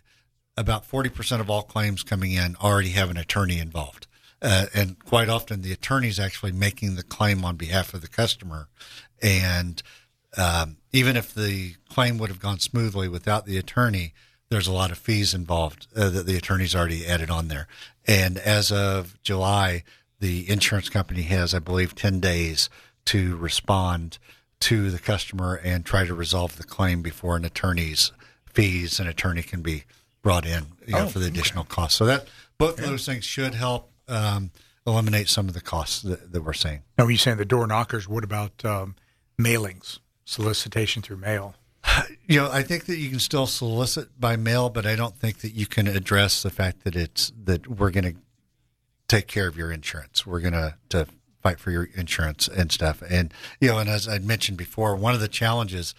[0.57, 4.07] about 40% of all claims coming in already have an attorney involved.
[4.43, 8.09] Uh, and quite often the attorney is actually making the claim on behalf of the
[8.09, 8.69] customer.
[9.23, 9.83] And
[10.37, 14.15] um, even if the claim would have gone smoothly without the attorney,
[14.49, 17.67] there's a lot of fees involved uh, that the attorney's already added on there.
[18.07, 19.85] And as of July,
[20.19, 22.69] the insurance company has, I believe, 10 days
[23.07, 24.19] to respond
[24.61, 28.13] to the customer and try to resolve the claim before an attorney's
[28.47, 29.85] fees and attorney can be
[30.23, 31.97] brought in you know, Oh, for the additional cost.
[31.97, 32.27] So that
[32.59, 34.51] both of those things should help um,
[34.87, 36.83] eliminate some of the costs that, that we're seeing.
[36.99, 38.97] Now, you saying the door knockers, what about um,
[39.41, 39.99] mailings,
[40.31, 41.55] solicitation through mail?
[42.27, 45.39] You know, I think that you can still solicit by mail, but I don't think
[45.39, 48.15] that you can address the fact that it's that we're going to
[49.09, 50.25] take care of your insurance.
[50.25, 51.07] We're going to to
[51.43, 53.03] fight for your insurance and stuff.
[53.03, 55.95] And you know, and as I mentioned before, one of the challenges,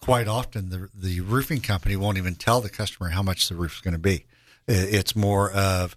[0.00, 3.80] quite often the the roofing company won't even tell the customer how much the roof's
[3.80, 4.26] going to be.
[4.68, 5.96] It's more of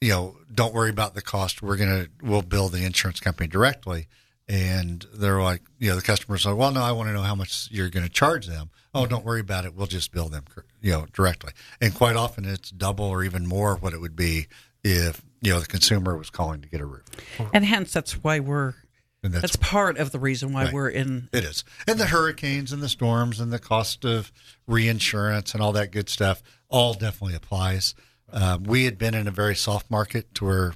[0.00, 1.62] you know, don't worry about the cost.
[1.62, 4.06] We're gonna we'll bill the insurance company directly.
[4.50, 7.36] And they're like, you know, the customer's like, well, no, I want to know how
[7.36, 8.70] much you're going to charge them.
[8.92, 9.76] Oh, don't worry about it.
[9.76, 10.44] We'll just bill them,
[10.82, 11.52] you know, directly.
[11.80, 14.48] And quite often it's double or even more what it would be
[14.82, 17.04] if, you know, the consumer was calling to get a roof.
[17.54, 18.74] And hence, that's why we're.
[19.22, 20.72] And that's, that's- part of the reason why Right.
[20.72, 21.28] we're in.
[21.32, 21.62] It is.
[21.86, 24.32] And the hurricanes and the storms and the cost of
[24.66, 27.94] reinsurance and all that good stuff all definitely applies.
[28.32, 30.74] Uh, we had been in a very soft market to where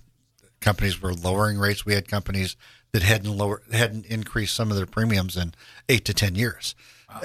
[0.61, 1.85] companies were lowering rates.
[1.85, 2.55] We had companies
[2.95, 5.53] that hadn't lower hadn't increased some of their premiums in
[5.89, 6.77] eight to ten years,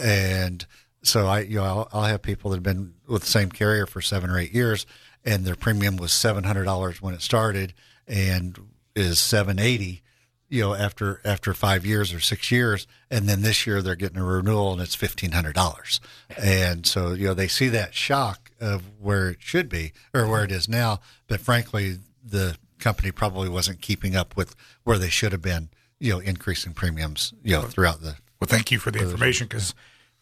[0.02, 0.66] and
[1.04, 3.86] so I you know I'll, I'll have people that have been with the same carrier
[3.86, 4.88] for seven or eight years,
[5.24, 7.76] and their premium was seven hundred dollars when it started,
[8.08, 8.58] and
[8.96, 10.02] is 780
[10.50, 12.88] you know after after 5 years or 6 years.
[13.12, 16.00] And then this year they're getting a renewal and it's $1500
[16.42, 20.44] and so you know they see that shock of where it should be or where
[20.44, 21.00] it is now.
[21.28, 25.70] But frankly the company probably wasn't keeping up with where they should have been
[26.00, 29.74] you know increasing premiums you know throughout the Well, thank you for the information because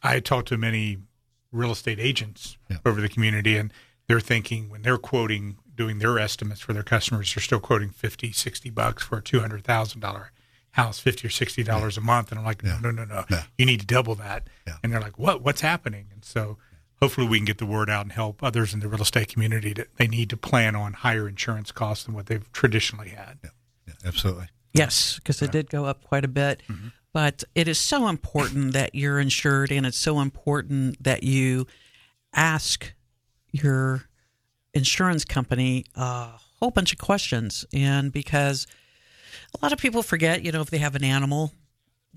[0.04, 0.98] I talked to many
[1.52, 3.72] real estate agents over the community, and
[4.08, 8.32] they're thinking when they're quoting, doing their estimates for their customers, they're still quoting 50,
[8.32, 10.28] 60 bucks for a $200,000
[10.72, 12.32] house, 50 or $60 a month.
[12.32, 13.24] And I'm like, no, no, no, no.
[13.58, 14.48] You need to double that.
[14.84, 15.42] And they're like, what?
[15.42, 16.08] What's happening?
[16.14, 16.58] And so
[17.02, 19.74] hopefully we can get the word out and help others in the real estate community
[19.74, 23.38] that they need to plan on higher insurance costs than what they've traditionally had.
[24.06, 24.48] absolutely.
[24.74, 26.62] Yes, because it did go up quite a bit.
[26.70, 26.90] Mm-hmm.
[27.14, 31.66] But it is so important that you're insured, and it's so important that you
[32.34, 32.94] ask
[33.52, 34.04] your
[34.74, 36.30] insurance company a
[36.60, 37.66] whole bunch of questions.
[37.74, 38.68] And because
[39.56, 41.54] a lot of people forget, you know, if they have an animal,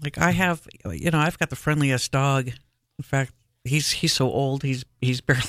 [0.03, 2.49] like I have, you know, I've got the friendliest dog.
[2.49, 3.33] In fact,
[3.65, 5.43] he's he's so old, he's he's barely.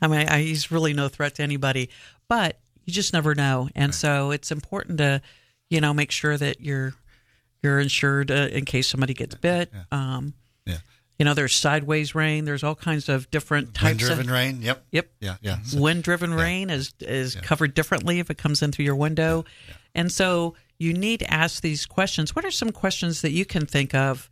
[0.00, 1.90] I mean, I, he's really no threat to anybody,
[2.28, 5.20] but you just never know, and so it's important to,
[5.68, 6.94] you know, make sure that you're
[7.62, 9.72] you're insured uh, in case somebody gets bit.
[9.90, 10.78] Um, Yeah.
[11.18, 12.44] You know, there's sideways rain.
[12.44, 14.60] There's all kinds of different types Wind-driven of rain.
[14.60, 14.84] Yep.
[14.92, 15.10] Yep.
[15.20, 15.36] Yeah.
[15.40, 15.58] Yeah.
[15.74, 19.44] Wind driven rain is is covered differently if it comes in through your window.
[19.94, 22.36] And so you need to ask these questions.
[22.36, 24.28] What are some questions that you can think of,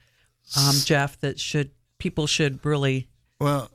[0.58, 3.08] um, Jeff, that should people should really
[3.40, 3.70] Well,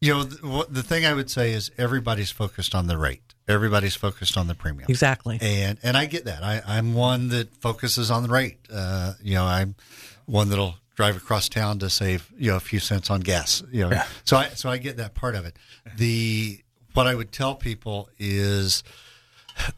[0.00, 3.34] you know, the, the thing I would say is everybody's focused on the rate.
[3.48, 4.86] Everybody's focused on the premium.
[4.88, 5.38] Exactly.
[5.40, 6.42] And and I get that.
[6.42, 8.58] I, I'm one that focuses on the rate.
[8.72, 9.74] Uh, you know, I'm
[10.26, 13.62] one that'll drive across town to save you know a few cents on gas.
[13.70, 15.56] You know, so I so I get that part of it.
[15.96, 16.60] The
[16.94, 18.82] what I would tell people is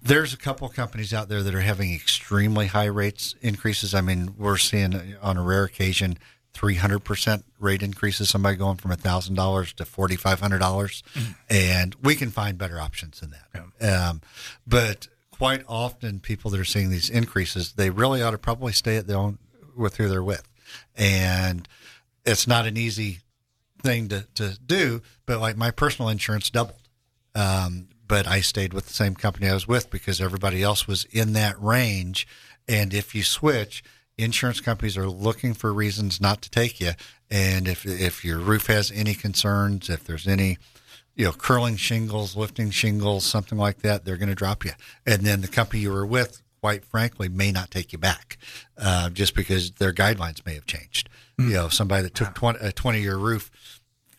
[0.02, 3.94] there's a couple companies out there that are having extremely high rates increases.
[3.94, 6.18] I mean, we're seeing on a rare occasion
[6.56, 11.02] 300% rate increases, somebody going from $1,000 to $4,500.
[11.50, 14.08] And we can find better options than that.
[14.08, 14.20] Um,
[14.66, 18.96] but quite often, people that are seeing these increases, they really ought to probably stay
[18.96, 19.38] at their own
[19.76, 20.48] with who they're with.
[20.96, 21.68] And
[22.24, 23.20] it's not an easy
[23.82, 26.88] thing to, to do, but like my personal insurance doubled.
[27.34, 31.04] Um, but I stayed with the same company I was with because everybody else was
[31.06, 32.26] in that range.
[32.68, 33.84] And if you switch,
[34.18, 36.92] insurance companies are looking for reasons not to take you.
[37.30, 40.58] And if if your roof has any concerns, if there's any,
[41.14, 44.72] you know, curling shingles, lifting shingles, something like that, they're going to drop you.
[45.04, 48.38] And then the company you were with, quite frankly, may not take you back,
[48.78, 51.08] uh, just because their guidelines may have changed.
[51.38, 53.50] You know, somebody that took 20, a 20 year roof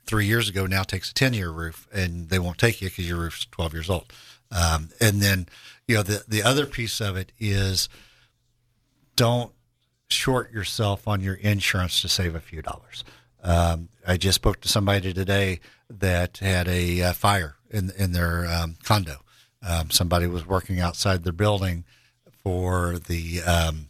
[0.06, 3.08] three years ago now takes a 10 year roof and they won't take you because
[3.08, 4.14] your roof's 12 years old.
[4.52, 5.48] Um, and then,
[5.88, 7.90] you know, the, the other piece of it is
[9.16, 9.52] don't
[10.10, 13.04] short yourself on your insurance to save a few dollars.
[13.44, 18.46] Um, I just spoke to somebody today that had a uh, fire in in their
[18.48, 19.18] um, condo.
[19.68, 21.86] Um, somebody was working outside their building
[22.44, 23.90] for the um,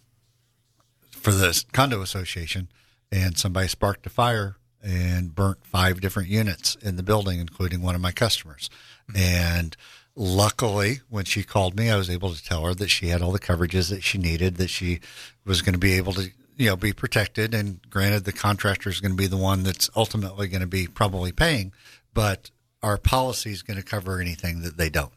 [1.10, 2.70] for the condo association,
[3.12, 7.96] and somebody sparked a fire and burnt five different units in the building, including one
[7.96, 8.70] of my customers.
[9.16, 9.76] And
[10.18, 13.32] luckily, when she called me, I was able to tell her that she had all
[13.32, 15.00] the coverages that she needed, that she
[15.46, 17.54] was going to be able to, you know, be protected.
[17.54, 20.88] And granted, the contractor is going to be the one that's ultimately going to be
[20.88, 21.72] probably paying,
[22.14, 22.50] but
[22.82, 25.14] our policy is going to cover anything that they don't.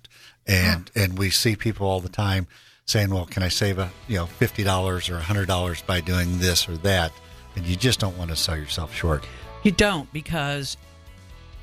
[0.46, 2.46] And and we see people all the time
[2.84, 6.38] saying, "Well, can I save a you know fifty dollars or hundred dollars by doing
[6.38, 7.12] this or that?"
[7.56, 9.26] And you just don't want to sell yourself short.
[9.62, 10.76] You don't because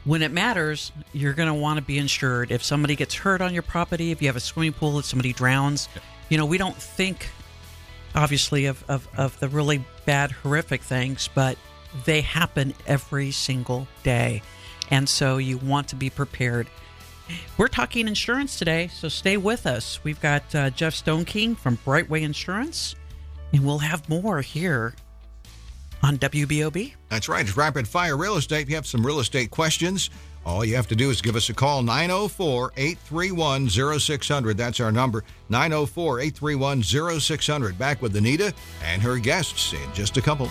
[0.07, 2.49] when it matters, you're going to want to be insured.
[2.49, 5.33] If somebody gets hurt on your property, if you have a swimming pool, if somebody
[5.33, 5.89] drowns,
[6.29, 7.29] you know, we don't think
[8.15, 11.57] obviously of, of, of the really bad, horrific things, but
[12.05, 14.41] they happen every single day.
[14.89, 16.67] And so you want to be prepared.
[17.57, 20.01] We're talking insurance today, so stay with us.
[20.05, 22.95] We've got uh, Jeff Stone King from Brightway Insurance,
[23.51, 24.93] and we'll have more here
[26.03, 26.93] on WBOB.
[27.09, 27.47] That's right.
[27.47, 28.61] It's Rapid Fire Real Estate.
[28.63, 30.09] If you have some real estate questions,
[30.45, 33.69] all you have to do is give us a call 904 831
[33.99, 34.57] 0600.
[34.57, 36.83] That's our number 904 831
[37.19, 37.77] 0600.
[37.77, 40.49] Back with Anita and her guests in just a couple.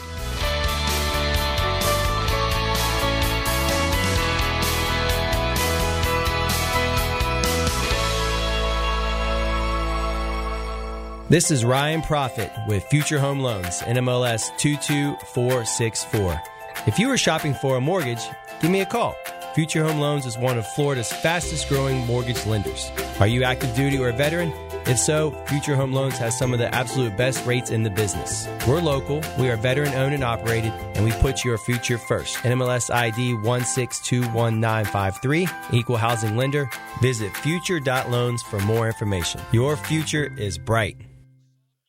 [11.28, 16.40] This is Ryan Profit with Future Home Loans, NMLS 22464.
[16.86, 18.22] If you are shopping for a mortgage,
[18.60, 19.16] give me a call.
[19.56, 22.92] Future Home Loans is one of Florida's fastest growing mortgage lenders.
[23.18, 24.52] Are you active duty or a veteran?
[24.86, 28.46] If so, Future Home Loans has some of the absolute best rates in the business.
[28.68, 32.36] We're local, we are veteran owned and operated, and we put your future first.
[32.36, 36.70] NMLS ID 1621953, equal housing lender.
[37.02, 39.40] Visit future.loans for more information.
[39.50, 41.00] Your future is bright.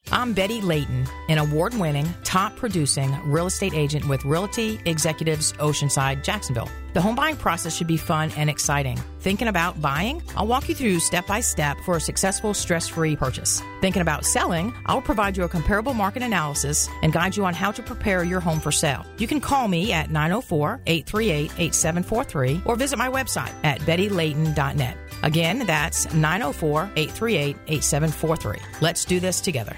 [0.09, 6.23] I'm Betty Layton, an award winning, top producing real estate agent with Realty Executives Oceanside,
[6.23, 6.69] Jacksonville.
[6.93, 8.97] The home buying process should be fun and exciting.
[9.19, 10.23] Thinking about buying?
[10.37, 13.61] I'll walk you through step by step for a successful, stress free purchase.
[13.81, 14.73] Thinking about selling?
[14.85, 18.39] I'll provide you a comparable market analysis and guide you on how to prepare your
[18.39, 19.05] home for sale.
[19.17, 24.97] You can call me at 904 838 8743 or visit my website at bettylayton.net.
[25.23, 28.61] Again, that's 904 838 8743.
[28.79, 29.75] Let's do this together.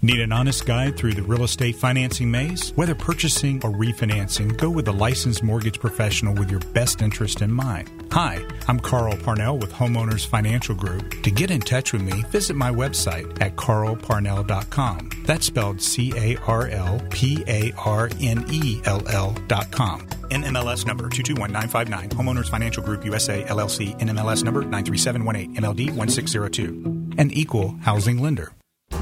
[0.00, 2.70] Need an honest guide through the real estate financing maze?
[2.76, 7.52] Whether purchasing or refinancing, go with a licensed mortgage professional with your best interest in
[7.52, 7.90] mind.
[8.12, 11.20] Hi, I'm Carl Parnell with Homeowners Financial Group.
[11.24, 15.10] To get in touch with me, visit my website at carlparnell.com.
[15.26, 20.06] That's spelled C A R L P A R N E L L.com.
[20.30, 22.10] NMLS number 221959.
[22.10, 23.98] Homeowners Financial Group USA LLC.
[23.98, 25.56] NMLS number 93718.
[25.56, 27.16] MLD 1602.
[27.18, 28.52] An equal housing lender.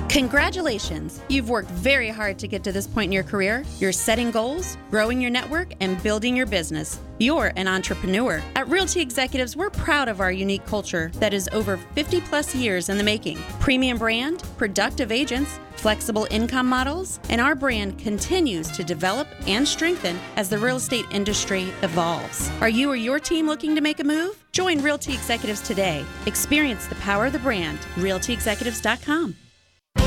[0.08, 1.20] Congratulations!
[1.28, 3.64] You've worked very hard to get to this point in your career.
[3.78, 7.00] You're setting goals, growing your network, and building your business.
[7.18, 8.42] You're an entrepreneur.
[8.54, 12.88] At Realty Executives, we're proud of our unique culture that is over 50 plus years
[12.88, 13.38] in the making.
[13.58, 20.18] Premium brand, productive agents, flexible income models, and our brand continues to develop and strengthen
[20.36, 22.50] as the real estate industry evolves.
[22.60, 24.42] Are you or your team looking to make a move?
[24.52, 26.04] Join Realty Executives today.
[26.26, 27.78] Experience the power of the brand.
[27.96, 29.36] RealtyExecutives.com.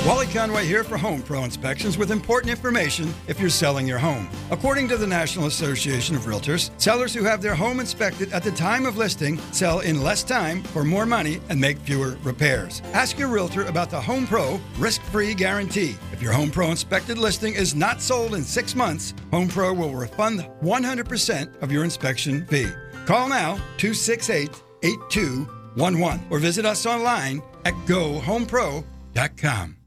[0.10, 4.28] Wally Conway here for Home Pro Inspections with important information if you're selling your home.
[4.50, 8.50] According to the National Association of Realtors, sellers who have their home inspected at the
[8.52, 12.82] time of listing sell in less time for more money and make fewer repairs.
[12.94, 15.96] Ask your realtor about the Home Pro risk free guarantee.
[16.12, 19.94] If your Home Pro inspected listing is not sold in six months, Home Pro will
[19.94, 22.72] refund 100% of your inspection fee.
[23.06, 24.50] Call now 268
[24.82, 29.79] 8211 or visit us online at gohomepro.com.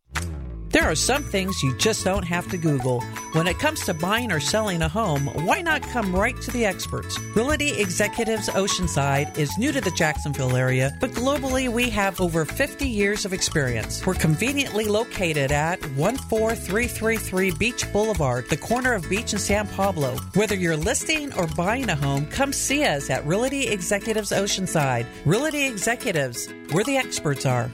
[0.73, 3.03] There are some things you just don't have to Google.
[3.33, 6.65] When it comes to buying or selling a home, why not come right to the
[6.65, 7.19] experts?
[7.37, 12.89] Realty Executives Oceanside is new to the Jacksonville area, but globally we have over 50
[12.89, 14.07] years of experience.
[14.07, 20.17] We're conveniently located at 14333 Beach Boulevard, the corner of Beach and San Pablo.
[20.37, 25.05] Whether you're listing or buying a home, come see us at Realty Executives Oceanside.
[25.27, 27.71] Realty Executives, where the experts are.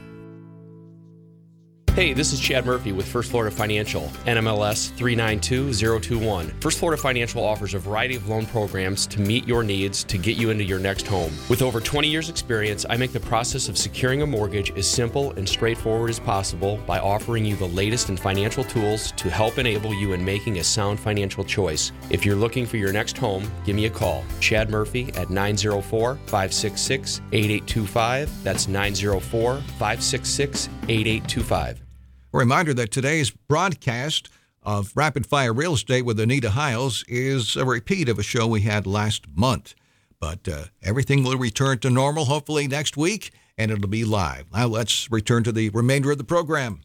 [1.99, 6.61] Hey, this is Chad Murphy with First Florida Financial, NMLS 392021.
[6.61, 10.37] First Florida Financial offers a variety of loan programs to meet your needs to get
[10.37, 11.33] you into your next home.
[11.51, 15.33] With over 20 years' experience, I make the process of securing a mortgage as simple
[15.33, 19.93] and straightforward as possible by offering you the latest in financial tools to help enable
[19.93, 21.91] you in making a sound financial choice.
[22.11, 24.23] If you're looking for your next home, give me a call.
[24.39, 28.45] Chad Murphy at 904 566 8825.
[28.45, 31.88] That's 904 566 8825.
[32.31, 34.29] A reminder that today's broadcast
[34.63, 38.61] of Rapid Fire Real Estate with Anita Hiles is a repeat of a show we
[38.61, 39.75] had last month.
[40.21, 44.45] But uh, everything will return to normal hopefully next week, and it'll be live.
[44.53, 46.81] Now let's return to the remainder of the program.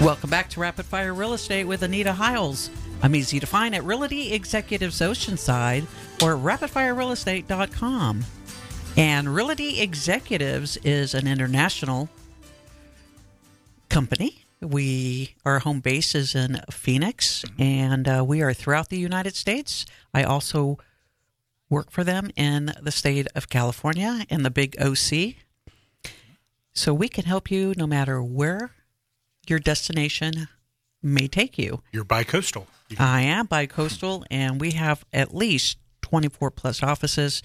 [0.00, 2.70] Welcome back to Rapid Fire Real Estate with Anita Hiles.
[3.02, 5.82] I'm easy to find at Realty Executives Oceanside
[6.22, 8.24] or rapidfirerealestate.com.
[8.96, 12.08] And Realty Executives is an international
[13.90, 14.46] company.
[14.62, 19.84] We our home base is in Phoenix, and uh, we are throughout the United States.
[20.14, 20.78] I also
[21.68, 25.34] work for them in the state of California in the Big OC.
[26.72, 28.70] So we can help you no matter where
[29.46, 30.48] your destination
[31.02, 31.82] may take you.
[31.92, 32.66] You're bi-coastal.
[32.98, 37.42] I am bi-coastal, and we have at least 24 plus offices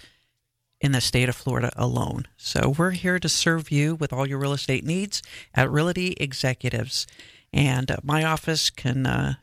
[0.81, 2.27] in the state of Florida alone.
[2.37, 5.21] So we're here to serve you with all your real estate needs
[5.53, 7.07] at Realty Executives.
[7.53, 9.35] And uh, my office can uh,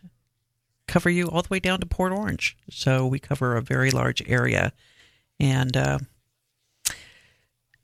[0.87, 2.57] cover you all the way down to Port Orange.
[2.71, 4.73] So we cover a very large area.
[5.41, 5.99] And uh,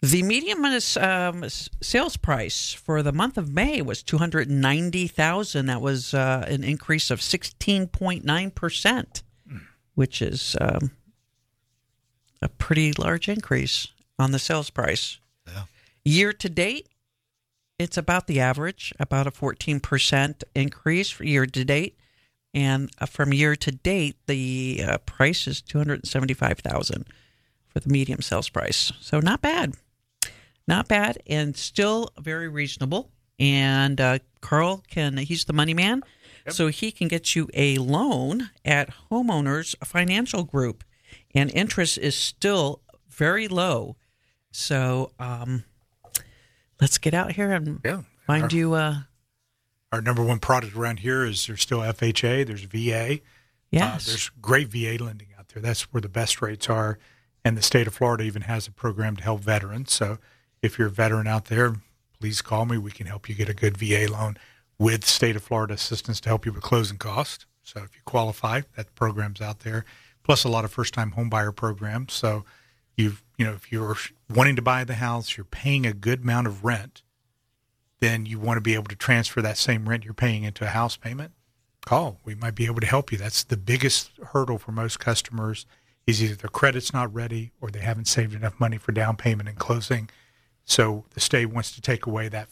[0.00, 0.64] the median
[1.00, 1.44] um,
[1.82, 5.66] sales price for the month of May was two hundred ninety thousand.
[5.66, 9.22] That was uh, an increase of sixteen point nine percent,
[9.94, 10.92] which is um,
[12.40, 13.88] a pretty large increase
[14.18, 15.18] on the sales price.
[15.46, 15.64] Yeah.
[16.04, 16.88] Year to date,
[17.78, 21.98] it's about the average, about a fourteen percent increase for year to date,
[22.54, 27.06] and uh, from year to date, the uh, price is two hundred seventy-five thousand
[27.66, 28.92] for the medium sales price.
[29.00, 29.74] So not bad,
[30.68, 33.10] not bad, and still very reasonable.
[33.40, 36.02] And uh, Carl can—he's the money man,
[36.48, 40.84] so he can get you a loan at Homeowners Financial Group,
[41.34, 43.96] and interest is still very low.
[44.50, 45.64] So um,
[46.80, 48.02] let's get out here and Yeah.
[48.26, 48.74] find you.
[48.74, 49.00] Uh,
[49.92, 53.20] Our number one product around here is there's still FHA, there's VA.
[53.70, 54.06] Yes.
[54.06, 55.62] Uh, there's great VA lending out there.
[55.62, 56.98] That's where the best rates are.
[57.44, 59.92] And the state of Florida even has a program to help veterans.
[59.92, 60.18] So
[60.62, 61.76] if you're a veteran out there,
[62.20, 62.78] please call me.
[62.78, 64.36] We can help you get a good VA loan
[64.78, 67.46] with state of Florida assistance to help you with closing costs.
[67.62, 69.84] So if you qualify, that program's out there.
[70.22, 72.12] Plus a lot of first time home buyer programs.
[72.12, 72.44] So
[72.96, 73.96] you've you know, if you're
[74.28, 77.02] wanting to buy the house, you're paying a good amount of rent,
[78.00, 80.68] then you want to be able to transfer that same rent you're paying into a
[80.68, 81.32] house payment.
[81.86, 82.18] Call.
[82.24, 83.16] We might be able to help you.
[83.16, 85.64] That's the biggest hurdle for most customers
[86.06, 89.48] is either their credit's not ready or they haven't saved enough money for down payment
[89.48, 90.10] and closing.
[90.68, 92.48] So the state wants to take away that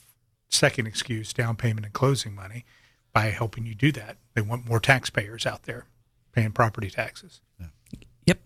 [0.48, 2.64] second excuse, down payment and closing money,
[3.12, 4.16] by helping you do that.
[4.34, 5.84] They want more taxpayers out there
[6.32, 7.40] paying property taxes.
[8.24, 8.38] Yep.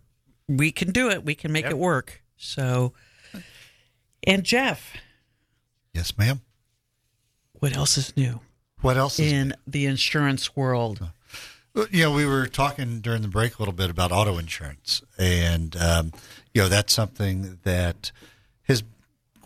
[0.49, 1.25] We can do it.
[1.25, 2.21] We can make it work.
[2.37, 2.93] So,
[4.25, 4.93] and Jeff,
[5.95, 6.41] Yes, ma'am.
[7.53, 8.41] what else is new?
[8.81, 11.11] What else is in the insurance world?
[11.75, 15.03] Well, You know, we were talking during the break a little bit about auto insurance,
[15.17, 16.13] and um,
[16.55, 18.11] you know that's something that
[18.65, 18.83] has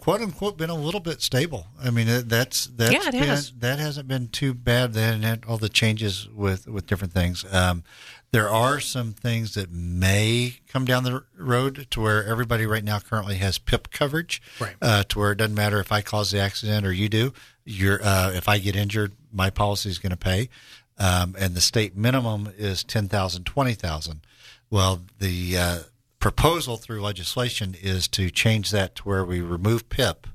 [0.04, 1.66] quote unquote been a little bit stable.
[1.82, 3.52] I mean, that's that's Yeah, it been, has.
[3.58, 4.92] that hasn't been too bad.
[4.92, 7.44] Then had all the changes with with different things.
[7.52, 7.82] Um,
[8.30, 12.98] there are some things that may come down the road to where everybody right now
[12.98, 14.74] currently has PIP coverage, Right.
[14.82, 17.32] uh, to where it doesn't matter if I cause the accident or you do.
[17.64, 20.50] You're uh, if I get injured, my policy is going to pay,
[20.98, 24.20] um, and the state minimum is ten thousand, twenty thousand.
[24.68, 25.78] Well, the uh,
[26.24, 30.26] proposal through legislation is to change that to where we remove PIP,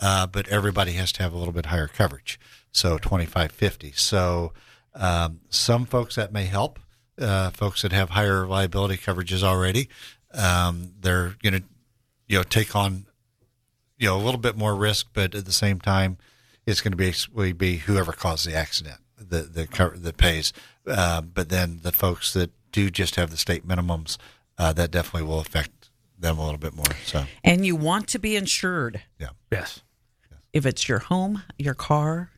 [0.00, 2.40] uh, but everybody has to have a little bit higher coverage,
[2.72, 3.92] so twenty five fifty.
[3.92, 4.54] So
[4.94, 6.78] um, some folks that may help.
[7.20, 9.90] Uh, folks that have higher liability coverages already,
[10.32, 11.62] um, they're going to,
[12.26, 13.04] you know, take on,
[13.98, 16.16] you know, a little bit more risk, but at the same time,
[16.64, 20.54] it's going to basically be whoever caused the accident that that, that pays.
[20.86, 24.16] Uh, but then the folks that do just have the state minimums,
[24.60, 25.88] uh, that definitely will affect
[26.18, 26.84] them a little bit more.
[27.06, 29.02] So And you want to be insured.
[29.18, 29.80] yeah, Yes.
[30.52, 32.30] If it's your home, your car,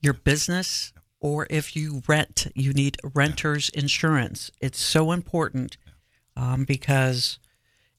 [0.00, 4.50] your business, or if you rent, you need renter's insurance.
[4.60, 5.76] It's so important
[6.34, 7.38] um, because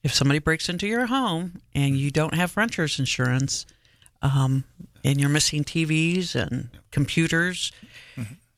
[0.02, 3.64] if somebody breaks into your home and you don't have renter's insurance,
[4.20, 4.64] um,
[5.04, 7.70] and you're missing TVs and computers,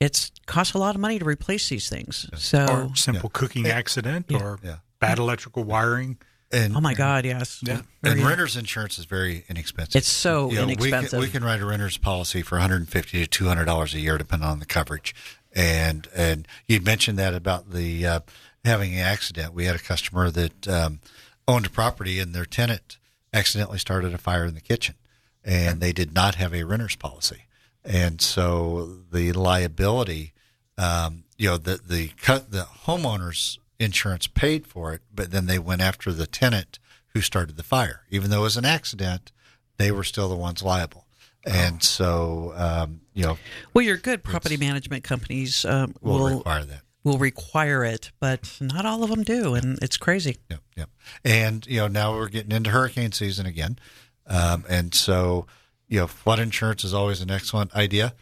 [0.01, 2.29] it's costs a lot of money to replace these things.
[2.37, 4.59] So, or simple cooking accident or
[4.99, 6.19] bad electrical wiring.
[6.53, 7.83] And oh my God, yes, Yeah.
[8.03, 9.95] And Very- renter's insurance is very inexpensive.
[9.95, 11.21] It's so You know, we can- inexpensive.
[11.21, 14.59] We can, write a renter's policy for 150 to 200 dollars a year, depending on
[14.59, 15.15] the coverage.
[15.55, 18.21] And and you mentioned that about the uh,
[18.65, 19.55] having an accident.
[19.55, 21.01] We had a customer that um,
[21.47, 22.99] owned a property, and their tenant
[23.33, 24.97] accidentally started a fire in the kitchen,
[25.45, 27.45] and they did not have a renter's policy,
[27.85, 30.33] and so the liability,
[30.79, 35.59] um, you know, the the cut the homeowners insurance paid for it, but then they
[35.59, 36.79] went after the tenant
[37.15, 38.03] who started the fire.
[38.11, 39.33] Even though it was an accident,
[39.79, 41.07] they were still the ones liable.
[41.45, 43.39] And so, um, you know,
[43.73, 46.83] Well, your good property management companies um, Will will, require that.
[47.03, 50.37] Will require it, but not all of them do, and it's crazy.
[50.51, 50.91] Yep, yep.
[51.25, 53.79] And you know, now we're getting into hurricane season again,
[54.27, 55.47] um, and so
[55.91, 58.15] you know, flood insurance is always an excellent idea.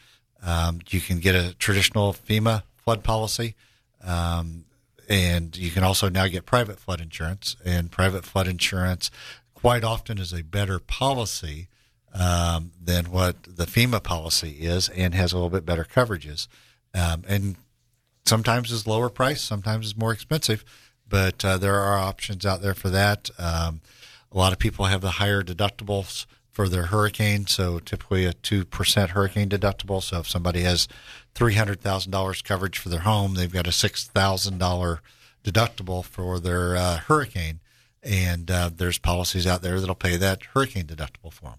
[0.42, 3.54] Um, you can get a traditional FEMA flood policy,
[4.02, 4.64] um,
[5.08, 7.56] and you can also now get private flood insurance.
[7.64, 9.10] And private flood insurance,
[9.54, 11.68] quite often, is a better policy
[12.14, 16.48] um, than what the FEMA policy is, and has a little bit better coverages.
[16.94, 17.56] Um, and
[18.24, 20.64] sometimes is lower price, sometimes is more expensive,
[21.06, 23.28] but uh, there are options out there for that.
[23.38, 23.82] Um,
[24.32, 26.24] a lot of people have the higher deductibles
[26.59, 30.02] for their hurricane, so typically a two percent hurricane deductible.
[30.02, 30.88] So if somebody has
[31.32, 35.00] three hundred thousand dollars coverage for their home, they've got a six thousand dollar
[35.44, 37.61] deductible for their uh, hurricane,
[38.02, 41.59] and uh, there's policies out there that'll pay that hurricane deductible for them.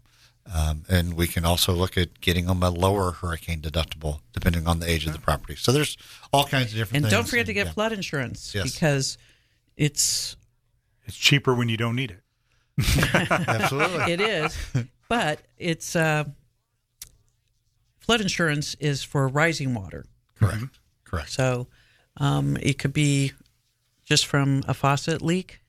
[0.53, 4.79] Um, and we can also look at getting them a lower hurricane deductible depending on
[4.81, 5.55] the age of the property.
[5.55, 5.95] So there's
[6.33, 7.13] all kinds of different And things.
[7.13, 7.71] don't forget to get yeah.
[7.71, 8.73] flood insurance Yes.
[8.73, 9.17] because
[9.77, 10.35] it's
[11.05, 12.19] It's cheaper when you don't need it.
[13.47, 14.13] Absolutely.
[14.13, 14.57] it is,
[15.07, 16.25] but it's uh,
[17.99, 20.05] flood insurance is for rising water.
[20.39, 20.79] Correct.
[21.03, 21.29] Correct.
[21.29, 21.67] So
[22.17, 23.33] um, it could be
[24.05, 25.59] just from a faucet leak.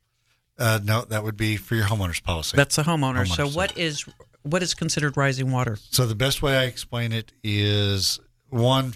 [0.58, 2.56] Uh, no, that would be for your homeowner's policy.
[2.56, 3.26] That's a homeowner.
[3.26, 4.04] so what is
[4.42, 5.78] what is considered rising water?
[5.90, 8.94] So the best way I explain it is one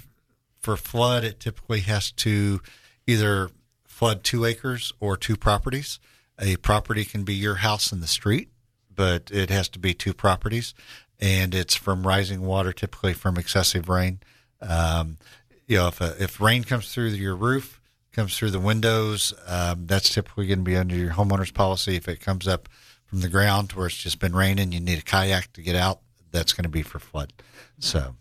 [0.60, 1.24] for flood.
[1.24, 2.60] It typically has to
[3.06, 3.50] either
[3.86, 5.98] flood two acres or two properties.
[6.38, 8.50] A property can be your house in the street,
[8.94, 10.74] but it has to be two properties,
[11.20, 14.20] and it's from rising water, typically from excessive rain.
[14.60, 15.18] Um,
[15.66, 17.80] you know, if a, if rain comes through your roof,
[18.12, 21.96] comes through the windows, um, that's typically going to be under your homeowner's policy.
[21.96, 22.68] If it comes up
[23.06, 26.00] from the ground where it's just been raining, you need a kayak to get out.
[26.30, 27.32] That's going to be for flood.
[27.78, 28.16] So,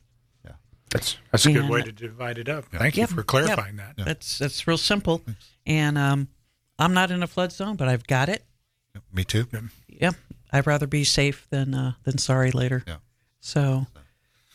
[0.45, 0.53] yeah,
[0.91, 2.65] that's that's a good And- way to divide it up.
[2.65, 3.95] Thank you for clarifying yep.
[3.97, 4.05] that.
[4.05, 5.23] That's that's real simple.
[5.65, 6.27] And um,
[6.79, 8.43] I'm not in a flood zone, but I've got it.
[9.11, 9.47] Me too.
[9.87, 10.15] Yep.
[10.51, 12.83] I'd rather be safe than uh, than sorry later.
[12.87, 12.97] Yeah.
[13.39, 13.87] So,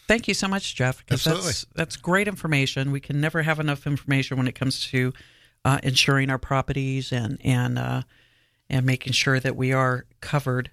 [0.07, 1.05] thank you so much, Jeff.
[1.11, 1.47] Absolutely.
[1.47, 2.93] That's, that's great information.
[2.93, 5.13] We can never have enough information when it comes to
[5.65, 8.03] uh, insuring our properties and and uh,
[8.71, 10.71] and making sure that we are covered.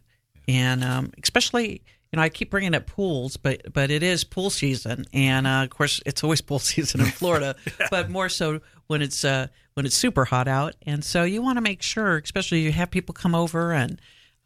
[0.47, 1.81] And um, especially,
[2.15, 5.63] you know, I keep bringing up pools, but but it is pool season, and uh,
[5.63, 7.57] of course, it's always pool season in Florida,
[7.91, 10.75] but more so when it's uh, when it's super hot out.
[10.83, 13.99] And so you want to make sure, especially you have people come over, and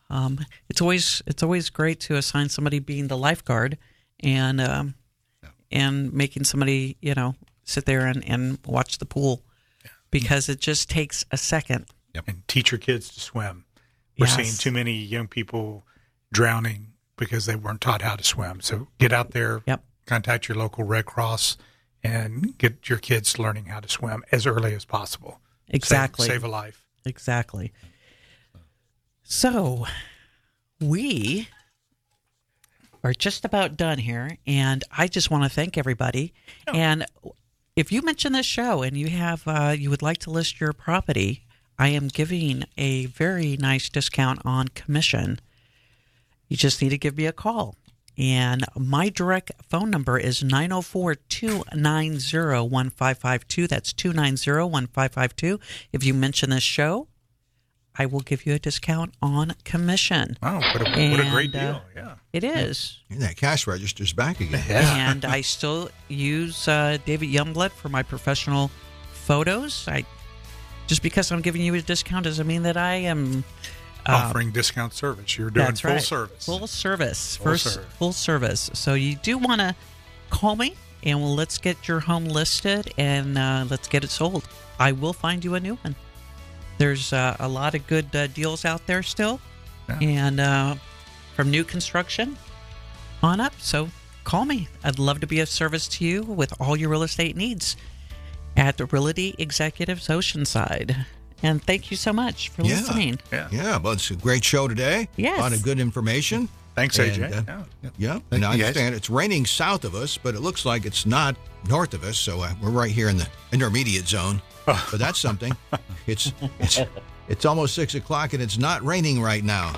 [0.09, 3.77] um, it's always it's always great to assign somebody being the lifeguard,
[4.21, 4.95] and um,
[5.71, 9.43] and making somebody you know sit there and, and watch the pool
[10.09, 11.85] because it just takes a second.
[12.25, 13.65] And teach your kids to swim.
[14.17, 14.35] We're Yes.
[14.35, 15.85] seeing too many young people
[16.33, 16.87] drowning
[17.19, 18.61] because they weren't taught how to swim.
[18.61, 19.83] So get out there, Yep.
[20.07, 21.57] contact your local Red Cross,
[22.03, 25.39] and get your kids learning how to swim as early as possible.
[25.67, 26.27] Save- Exactly.
[26.27, 26.85] Save, a life.
[27.05, 27.71] Exactly.
[29.23, 29.85] So
[30.79, 31.47] we
[33.03, 36.33] are just about done here, and I just want to thank everybody.
[36.67, 37.05] And
[37.75, 40.73] if you mention this show and you have uh, you would like to list your
[40.73, 41.45] property,
[41.77, 45.39] I am giving a very nice discount on commission.
[46.49, 47.75] You just need to give me a call.
[48.17, 53.67] And my direct phone number is 904 290 1552.
[53.67, 55.59] That's 290 1552.
[55.93, 57.07] If you mention this show,
[57.97, 60.37] I will give you a discount on commission.
[60.43, 61.81] Wow, what a, what a great And, uh, deal.
[61.95, 62.15] yeah.
[62.33, 62.99] It is.
[63.09, 64.63] And that cash register's back again.
[64.69, 68.69] And I still use uh, David Youngblood for my professional
[69.13, 69.87] photos.
[69.87, 70.05] I
[70.87, 73.43] just because I'm giving you a discount doesn't mean that I am uh,
[74.13, 75.37] Offering discount service.
[75.37, 76.01] You're doing full right.
[76.01, 76.45] service.
[76.45, 77.37] Full service.
[77.37, 77.93] Full First service.
[77.93, 78.69] full service.
[78.73, 79.75] So you do want to
[80.29, 84.47] call me and well, let's get your home listed and uh, let's get it sold.
[84.79, 85.95] I will find you a new one.
[86.77, 89.41] There's uh, a lot of good uh, deals out there still,
[90.01, 90.75] and uh,
[91.35, 92.37] from new construction
[93.21, 93.53] on up.
[93.59, 93.89] So
[94.23, 94.69] call me.
[94.83, 97.75] I'd love to be of service to you with all your real estate needs
[98.55, 101.05] at the Realty Executives Oceanside.
[101.43, 102.75] And thank you so much for Yeah.
[102.75, 103.19] listening.
[103.31, 103.77] Yeah, yeah.
[103.77, 105.07] well, it's a great show today.
[105.15, 105.37] Yes.
[105.39, 106.49] A lot of good information.
[106.75, 107.23] Thanks, And, AJ.
[107.23, 107.43] uh,
[107.83, 107.89] Yeah.
[107.97, 108.11] yeah.
[108.13, 108.67] Thank and I you, guys.
[108.69, 111.35] understand it's raining south of us, but it looks like it's not
[111.67, 112.17] north of us.
[112.17, 114.41] So uh, we're right here in the intermediate zone.
[114.65, 115.55] but that's something.
[116.07, 116.79] It's it's
[117.27, 119.73] it's almost six o'clock and it's not raining right now.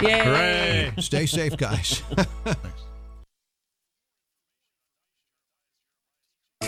[0.00, 0.20] Yay!
[0.24, 0.92] Hooray.
[1.00, 2.02] Stay safe, guys.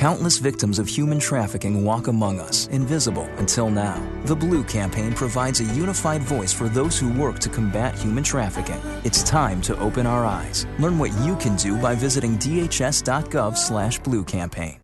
[0.00, 4.02] Countless victims of human trafficking walk among us, invisible until now.
[4.24, 8.80] The Blue Campaign provides a unified voice for those who work to combat human trafficking.
[9.04, 10.66] It's time to open our eyes.
[10.78, 14.79] Learn what you can do by visiting dhs.gov/blue campaign.